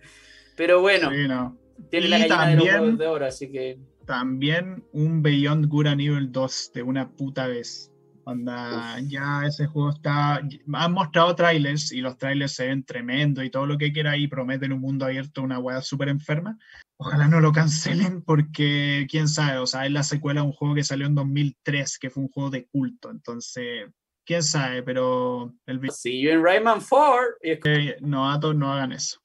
[0.56, 1.58] Pero bueno, Sí, no.
[1.90, 3.78] tiene Y la gallina de los también- huevos de oro, así que.
[4.06, 7.92] También un Beyond Good and Evil 2 de una puta vez.
[8.28, 10.40] Onda, ya ese juego está.
[10.72, 14.26] Han mostrado trailers y los trailers se ven tremendo y todo lo que quiera y
[14.26, 16.58] prometen un mundo abierto, una weá súper enferma.
[16.96, 20.74] Ojalá no lo cancelen porque quién sabe, o sea, es la secuela de un juego
[20.74, 23.12] que salió en 2003, que fue un juego de culto.
[23.12, 23.90] Entonces,
[24.24, 27.36] quién sabe, pero el See you in Rayman 4.
[27.42, 29.20] Y es como, eh, novatos no hagan eso.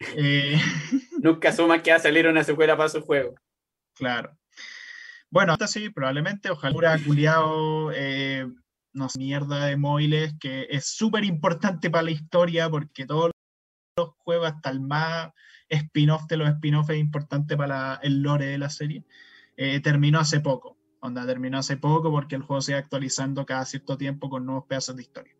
[0.16, 0.56] Eh,
[1.24, 3.34] nunca asuman que va a salir una secuela para su juego.
[3.96, 4.38] Claro.
[5.30, 8.46] Bueno, hasta sí, probablemente, ojalá pura culiao, eh,
[8.94, 13.30] no sé, mierda de móviles, que es súper importante para la historia, porque todos
[13.96, 15.30] los juegos, hasta el más
[15.68, 19.04] spin-off de los spin-off, es importante para la- el lore de la serie.
[19.56, 20.78] Eh, terminó hace poco.
[21.00, 24.64] Onda, terminó hace poco porque el juego se va actualizando cada cierto tiempo con nuevos
[24.66, 25.34] pedazos de historia.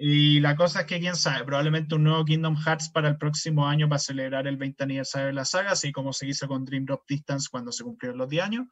[0.00, 3.66] Y la cosa es que, quién sabe, probablemente un nuevo Kingdom Hearts para el próximo
[3.66, 6.84] año para celebrar el 20 aniversario de la saga, así como se hizo con Dream
[6.84, 8.66] Drop Distance cuando se cumplieron los 10 años.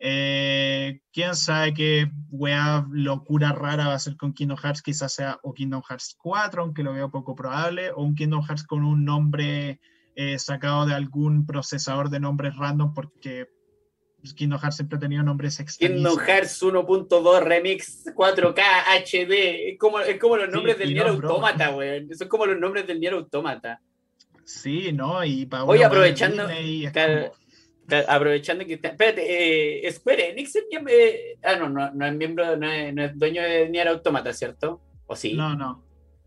[0.00, 2.10] Eh, quién sabe qué
[2.90, 6.82] locura rara va a ser con Kingdom Hearts, quizás sea o Kingdom Hearts 4, aunque
[6.82, 9.80] lo veo poco probable, o un Kingdom Hearts con un nombre
[10.14, 13.48] eh, sacado de algún procesador de nombres random, porque
[14.36, 15.96] Kingdom Hearts siempre ha tenido nombres extraños.
[15.96, 18.60] Kingdom Hearts 1.2 Remix 4K
[19.04, 19.70] HD.
[19.72, 21.06] Es como, es como los nombres del Nier.
[21.06, 22.08] Automata, weón.
[22.14, 23.80] Son como los nombres del Nier Automata.
[24.44, 25.24] Sí, ¿no?
[25.24, 27.47] Y para Oye, aprovechando- Disney es Claro, como- claro,
[28.08, 28.88] Aprovechando que está.
[28.88, 30.92] Espérate, eh, Square Enix es miembro.
[30.94, 34.32] eh, ah, no, no, no es miembro, no es, no es dueño de Nier Automata,
[34.32, 34.80] ¿cierto?
[35.06, 35.34] ¿O sí?
[35.34, 35.84] No, no.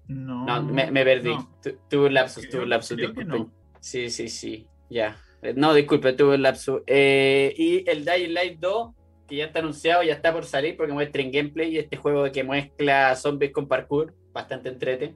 [0.07, 1.29] No, No, me, me perdí.
[1.29, 1.57] no.
[1.63, 3.51] Tu- Tuve un lapsus, Creo- tuve un lapsus, no.
[3.79, 5.17] Sí, sí, sí, ya.
[5.41, 6.81] Eh, No, disculpe, tuve un lapsus.
[6.87, 8.91] Eh, y el Dying Light 2,
[9.27, 11.77] que ya está anunciado, ya está por salir porque muestren gameplay.
[11.77, 15.15] Este juego que mezcla zombies con parkour, bastante entrete.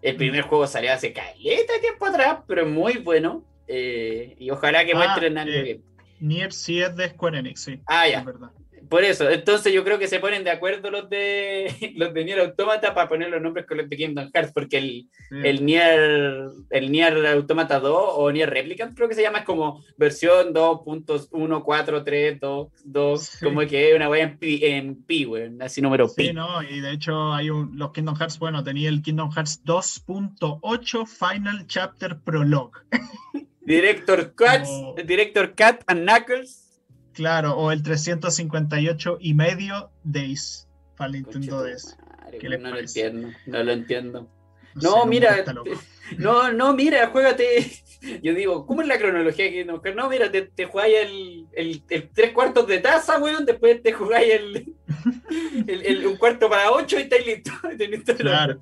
[0.00, 3.44] El primer juego salió hace caleta tiempo atrás, pero es muy bueno.
[3.68, 5.82] Eh, y ojalá que Ah, muestren algo eh, bien.
[6.20, 7.80] Nier sí es de Square Enix, sí.
[7.86, 8.22] Ah, Es ya.
[8.24, 8.50] verdad.
[8.88, 12.40] Por eso, entonces yo creo que se ponen de acuerdo los de los de Nier
[12.40, 15.36] Automata para poner los nombres con los de Kingdom Hearts, porque el, Sí.
[15.44, 19.82] el Nier, el Nier Automata 2 o Nier Replicant creo que se llama, es como
[19.96, 23.44] versión 2.14322, Sí.
[23.44, 26.26] como que es una wea en pi, en pi, weón, así número pi.
[26.26, 26.62] Sí, ¿no?
[26.62, 31.66] Y de hecho hay un, los Kingdom Hearts, bueno, tenía el Kingdom Hearts 2.8 Final
[31.66, 32.78] Chapter Prologue.
[33.64, 36.80] Director Como- Director Cat and Knuckles.
[37.12, 41.96] Claro, o el 358 y medio Days para el Nintendo DS.
[42.18, 44.28] madre, ¿Qué weón, les no lo entiendo, no lo entiendo.
[44.74, 45.52] No, mira, está
[46.18, 47.70] no, no, mira, juégate.
[48.22, 49.80] Yo digo, ¿cómo es la cronología que no?
[49.94, 53.92] No, mira, te, te jugáis el, el, el tres cuartos de taza, weón, después te
[53.92, 54.74] jugáis el,
[55.68, 57.54] el, un cuarto para ocho y estáis listos.
[57.76, 58.60] Tenés todo lo- Claro.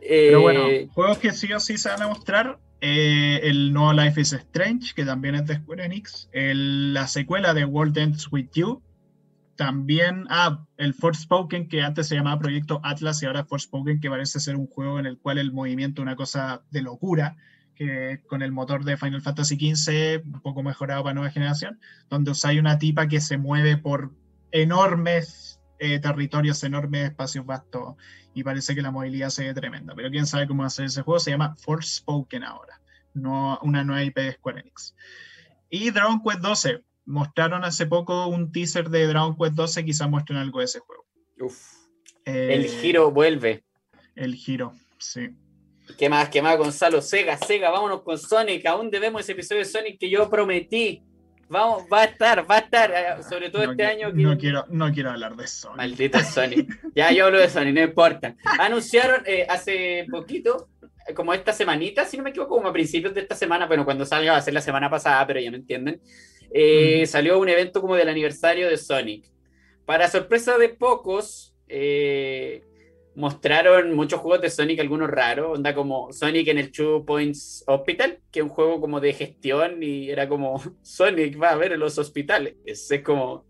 [0.00, 2.58] Eh, Pero bueno, juegos que sí o sí se van a mostrar.
[2.80, 6.28] Eh, el nuevo Life is Strange, que también es de Square Enix.
[6.32, 8.82] el- la secuela de World Ends With You.
[9.56, 14.38] También, ah, el Forspoken, que antes se llamaba Proyecto Atlas y ahora Forspoken, que parece
[14.38, 17.36] ser un juego en el cual el movimiento es una cosa de locura,
[17.74, 21.78] que con el motor de Final Fantasy XV, un poco mejorado para nueva generación,
[22.10, 24.12] donde usáis una tipa que se mueve por
[24.50, 27.94] enormes eh, territorios, enormes espacios vastos,
[28.34, 29.94] y parece que la movilidad se ve tremenda.
[29.94, 32.80] Pero quién sabe cómo va a ser ese juego, se llama Forspoken ahora,
[33.14, 34.94] no una nueva IP de Square Enix.
[35.70, 36.82] Y Dragon Quest 12.
[37.06, 41.04] Mostraron hace poco un teaser de Dragon Quest 12, quizás muestren algo de ese juego.
[41.40, 41.56] Uf.
[42.24, 43.64] el eh, giro vuelve.
[44.16, 45.36] El giro, sí.
[45.98, 46.28] ¿Qué más?
[46.30, 47.00] ¿Qué más, Gonzalo?
[47.00, 48.66] Sega, Sega, vámonos con Sonic.
[48.66, 51.02] Aún debemos ese episodio de Sonic que yo prometí.
[51.48, 54.10] Vamos, va a estar, va a estar, eh, sobre todo este año.
[54.12, 55.76] No, quiero, no quiero hablar de Sonic.
[55.76, 56.80] Maldito Sonic.
[56.94, 58.34] ya yo hablo de Sonic, no importa.
[58.58, 60.70] Anunciaron eh, hace poquito,
[61.14, 64.04] como esta semanita, si no me equivoco, como a principios de esta semana, bueno, cuando
[64.04, 66.00] salga va a ser la semana pasada, pero ya me entienden.
[66.50, 69.30] Eh, salió un evento como del aniversario de Sonic.
[69.84, 72.62] Para sorpresa de pocos, eh,
[73.16, 78.20] mostraron muchos juegos de Sonic, algunos raros, onda como Sonic en el Two Points Hospital,
[78.30, 81.80] que es un juego como de gestión y era como Sonic va a ver en
[81.80, 82.56] los hospitales.
[82.64, 83.46] Es, como,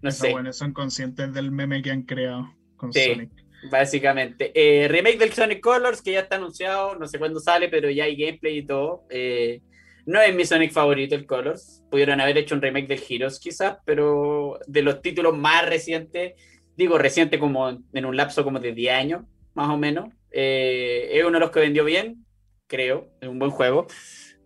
[0.00, 0.32] no sé.
[0.32, 3.30] Bueno, son conscientes del meme que han creado con Sonic.
[3.70, 4.52] Básicamente.
[4.54, 8.04] Eh, remake del Sonic Colors, que ya está anunciado, no sé cuándo sale, pero ya
[8.04, 9.04] hay gameplay y todo.
[9.10, 9.60] Eh,
[10.06, 11.82] no es mi Sonic favorito el Colors.
[11.90, 16.32] Pudieron haber hecho un remake del Heroes quizás, pero de los títulos más recientes,
[16.78, 19.24] digo reciente como en un lapso como de 10 años,
[19.54, 22.24] más o menos, eh, es uno de los que vendió bien,
[22.68, 23.88] creo, es un buen juego.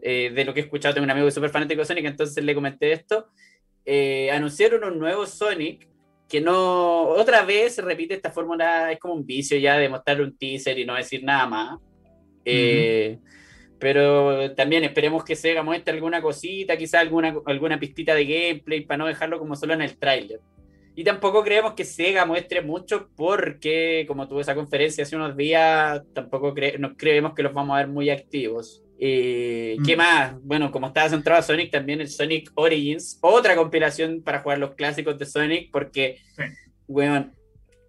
[0.00, 2.54] Eh, de lo que he escuchado, tengo un amigo súper fanático de Sonic, entonces le
[2.54, 3.28] comenté esto.
[3.84, 5.86] Eh, anunciaron un nuevo Sonic
[6.26, 10.34] que no, otra vez repite esta fórmula, es como un vicio ya de mostrar un
[10.36, 11.80] teaser y no decir nada más.
[13.78, 18.98] Pero también esperemos que Sega muestre alguna cosita, quizá alguna, alguna pistita de gameplay para
[18.98, 20.40] no dejarlo como solo en el tráiler.
[20.94, 26.02] Y tampoco creemos que Sega muestre mucho porque, como tuvo esa conferencia hace unos días,
[26.12, 28.82] tampoco nos creemos que los vamos a ver muy activos.
[28.98, 29.98] Eh, ¿Qué mm.
[29.98, 30.34] más?
[30.42, 34.74] Bueno, como estaba centrado a Sonic, también el Sonic Origins, otra compilación para jugar los
[34.74, 36.18] clásicos de Sonic, porque,
[36.86, 37.32] bueno,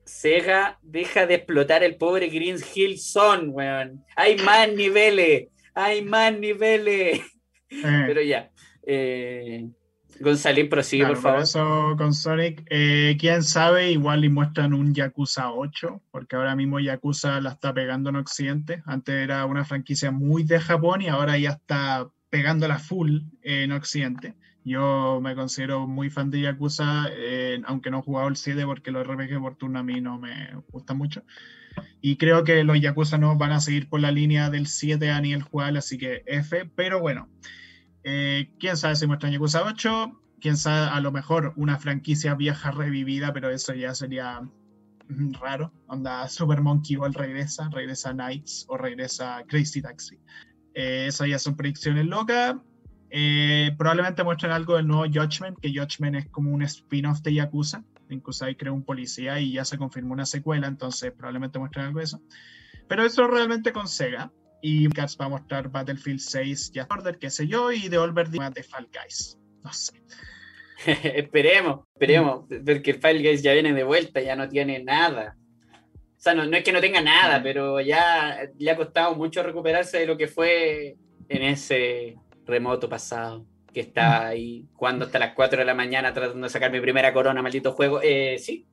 [0.06, 4.04] Sega deja de explotar el pobre Green Hill Zone, weón.
[4.16, 7.20] Hay más niveles hay más niveles.
[7.20, 7.24] Eh.
[8.08, 8.52] Pero ya.
[8.86, 9.68] Eh,
[10.24, 11.42] González, prosigue, por favor.
[11.42, 16.80] eso con Sonic, eh, quién sabe, igual y muestran un Yakuza 8, porque ahora mismo
[16.80, 18.82] Yakuza la está pegando en Occidente.
[18.86, 24.36] Antes era una franquicia muy de Japón y ahora ya está pegándola full en Occidente.
[24.66, 28.92] Yo me considero muy fan de Yakuza, eh, aunque no he jugado el 7 porque
[28.92, 31.24] los RPG por turno a mí no me gustan mucho.
[32.02, 35.22] Y creo que los Yakuza no van a seguir por la línea del 7 a
[35.22, 36.70] nivel jugar, así que F.
[36.76, 37.30] Pero bueno,
[38.04, 42.72] eh, quién sabe si muestran Yakuza 8, quién sabe, a lo mejor una franquicia vieja
[42.72, 44.42] revivida, pero eso ya sería
[45.40, 45.72] raro.
[45.88, 50.20] Onda Super Monkey Ball regresa, regresa Knights o regresa Crazy Taxi.
[50.74, 52.56] Eh, esas ya son predicciones locas.
[53.10, 57.84] Eh, probablemente muestren algo del nuevo Judgment, que Judgment es como un spin-off de Yakuza.
[58.10, 62.00] Incluso ahí creó un policía y ya se confirmó una secuela, entonces probablemente muestren algo
[62.00, 62.22] de eso.
[62.88, 64.32] Pero eso realmente con Sega.
[64.66, 68.30] Y Cats va a mostrar Battlefield 6, ya Order, qué sé yo, y de Olver
[68.30, 69.38] de Fall Guys.
[69.62, 69.92] No sé.
[71.04, 75.36] esperemos, esperemos, porque el Fall Guys ya viene de vuelta, ya no tiene nada.
[75.92, 77.44] O sea, no, no es que no tenga nada, mm.
[77.44, 80.96] pero ya le ha costado mucho recuperarse de lo que fue
[81.28, 84.26] en ese remoto pasado que está mm.
[84.28, 87.74] ahí jugando hasta las 4 de la mañana tratando de sacar mi primera corona, maldito
[87.74, 88.00] juego.
[88.02, 88.66] Eh, sí,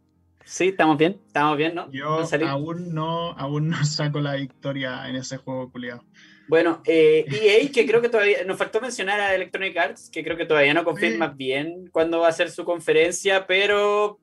[0.50, 1.90] sí, estamos bien, estamos bien, ¿no?
[1.92, 6.04] Yo aún, no, aún no saco la victoria en ese juego culiado.
[6.48, 10.36] Bueno, eh, EA, que creo que todavía, nos faltó mencionar a Electronic Arts, que creo
[10.36, 14.18] que todavía no confirma bien cuándo va a ser su conferencia, pero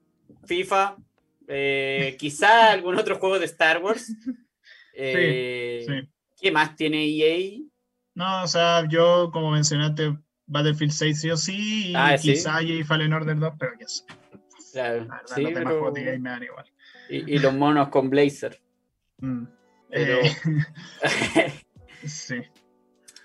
[0.45, 0.97] FIFA,
[1.47, 4.11] eh, quizá algún otro juego de Star Wars.
[4.93, 6.09] Eh, sí,
[6.41, 7.61] ¿Qué más tiene EA?
[8.13, 10.17] No, o sea, yo, como mencionaste,
[10.47, 14.03] Battlefield 6 sí o sí, y ah, quizá y Fallen Order 2, pero ya sé.
[14.77, 15.89] Claro, sí, pero...
[15.97, 16.65] y, me dan igual.
[17.09, 18.59] Y, los monos con Blazer.
[19.19, 19.45] Mm.
[19.89, 20.19] Pero...
[20.21, 21.53] Eh,
[22.05, 22.35] sí.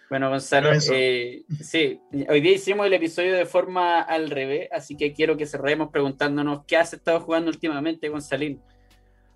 [0.08, 5.14] Bueno, Gonzalo, eh, sí, hoy día hicimos el episodio de forma al revés, así que
[5.14, 8.60] quiero que cerremos preguntándonos qué has estado jugando últimamente, Gonzalín.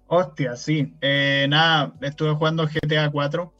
[0.06, 0.94] Hostia, sí.
[1.00, 3.54] Eh, nada, estuve jugando GTA 4.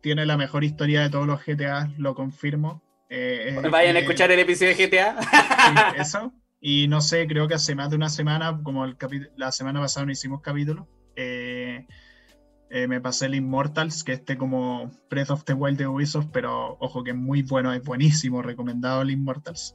[0.00, 2.82] tiene la mejor historia de todos los GTA, lo confirmo.
[3.12, 5.16] Eh, Vayan a eh, escuchar el episodio de GTA.
[5.98, 6.32] eso.
[6.60, 8.96] Y no sé, creo que hace más de una semana, como el
[9.36, 10.86] la semana pasada no hicimos capítulo,
[11.16, 11.86] eh,
[12.70, 17.02] me pasé el Immortals, que este como Breath of the Wild de Ubisoft, pero ojo
[17.02, 19.74] que es muy bueno, es buenísimo, recomendado el Immortals.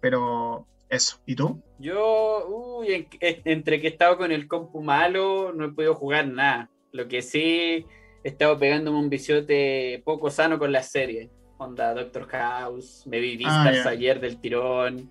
[0.00, 1.62] Pero eso, ¿y tú?
[1.78, 6.68] Yo, uy, entre que he estado con el compu malo, no he podido jugar nada.
[6.92, 7.86] Lo que sí,
[8.24, 13.34] he estado pegándome un viciote poco sano con las series onda Doctor House, me vi
[13.44, 15.10] ah, vistas ayer del tirón,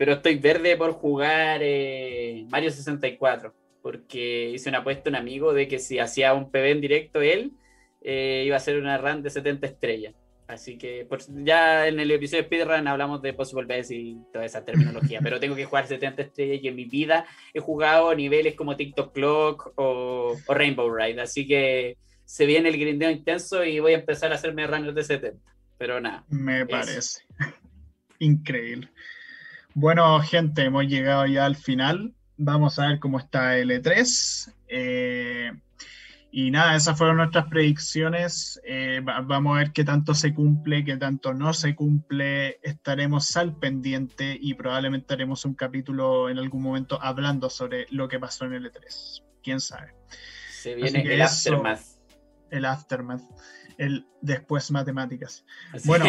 [0.00, 5.52] pero estoy verde por jugar eh, Mario 64, porque hice una apuesta a un amigo
[5.52, 7.52] de que si hacía un PB en directo él,
[8.00, 10.14] eh, iba a ser una run de 70 estrellas.
[10.48, 11.06] Así que
[11.44, 15.38] ya en el episodio de Speedrun hablamos de Possible Best y toda esa terminología, pero
[15.38, 19.72] tengo que jugar 70 estrellas y en mi vida he jugado niveles como TikTok Clock
[19.76, 24.36] o, Rainbow Ride, así que se viene el grindeo intenso y voy a empezar a
[24.36, 25.38] hacerme rangos de 70,
[25.76, 26.24] pero nada.
[26.30, 27.20] Me parece.
[28.18, 28.88] Increíble.
[29.74, 32.14] Bueno, gente, hemos llegado ya al final.
[32.36, 34.52] Vamos a ver cómo está el E3.
[34.68, 35.52] Eh,
[36.32, 38.60] y nada, esas fueron nuestras predicciones.
[38.64, 42.58] Eh, vamos a ver qué tanto se cumple, qué tanto no se cumple.
[42.62, 48.18] Estaremos al pendiente y probablemente haremos un capítulo en algún momento hablando sobre lo que
[48.18, 49.24] pasó en el E3.
[49.42, 49.94] ¿Quién sabe?
[50.50, 51.80] Se viene el aftermath.
[52.50, 53.22] El aftermath.
[53.80, 55.44] El después matemáticas.
[55.84, 56.04] Bueno,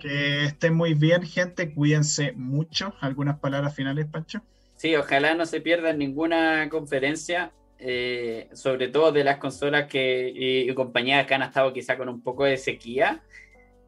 [0.00, 1.72] que estén muy bien, gente.
[1.72, 2.94] Cuídense mucho.
[3.00, 4.42] ¿Algunas palabras finales, Pancho?
[4.74, 7.52] Sí, ojalá no se pierdan ninguna conferencia
[7.84, 12.22] eh, sobre todo de las consolas que, y, compañías que han estado quizá con un
[12.22, 13.24] poco de sequía.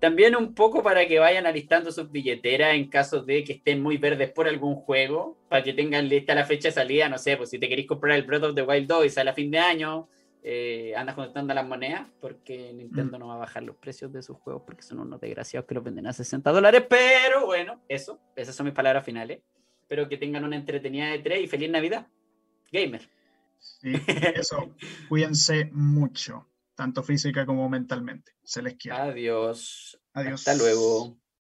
[0.01, 3.97] También un poco para que vayan alistando sus billeteras en caso de que estén muy
[3.97, 7.51] verdes por algún juego, para que tengan lista la fecha de salida, no sé, pues
[7.51, 9.59] si te queréis comprar el Breath of the Wild 2 y sale a fin de
[9.59, 10.09] año,
[10.47, 13.21] eh, andas juntando las monedas, porque Nintendo mm.
[13.21, 15.83] no va a bajar los precios de sus juegos, porque son unos desgraciados que los
[15.83, 19.41] venden a 60 dólares, pero bueno, eso, esas son mis palabras finales.
[19.81, 22.07] Espero que tengan una entretenida de 3 y feliz Navidad.
[22.71, 23.09] Gamer.
[23.59, 23.95] Sí,
[24.35, 24.75] eso,
[25.09, 28.33] cuídense mucho, tanto física como mentalmente.
[28.43, 28.99] Se les quiere.
[28.99, 29.99] Adiós.
[30.13, 30.47] Adiós.
[30.47, 31.17] Hasta luego.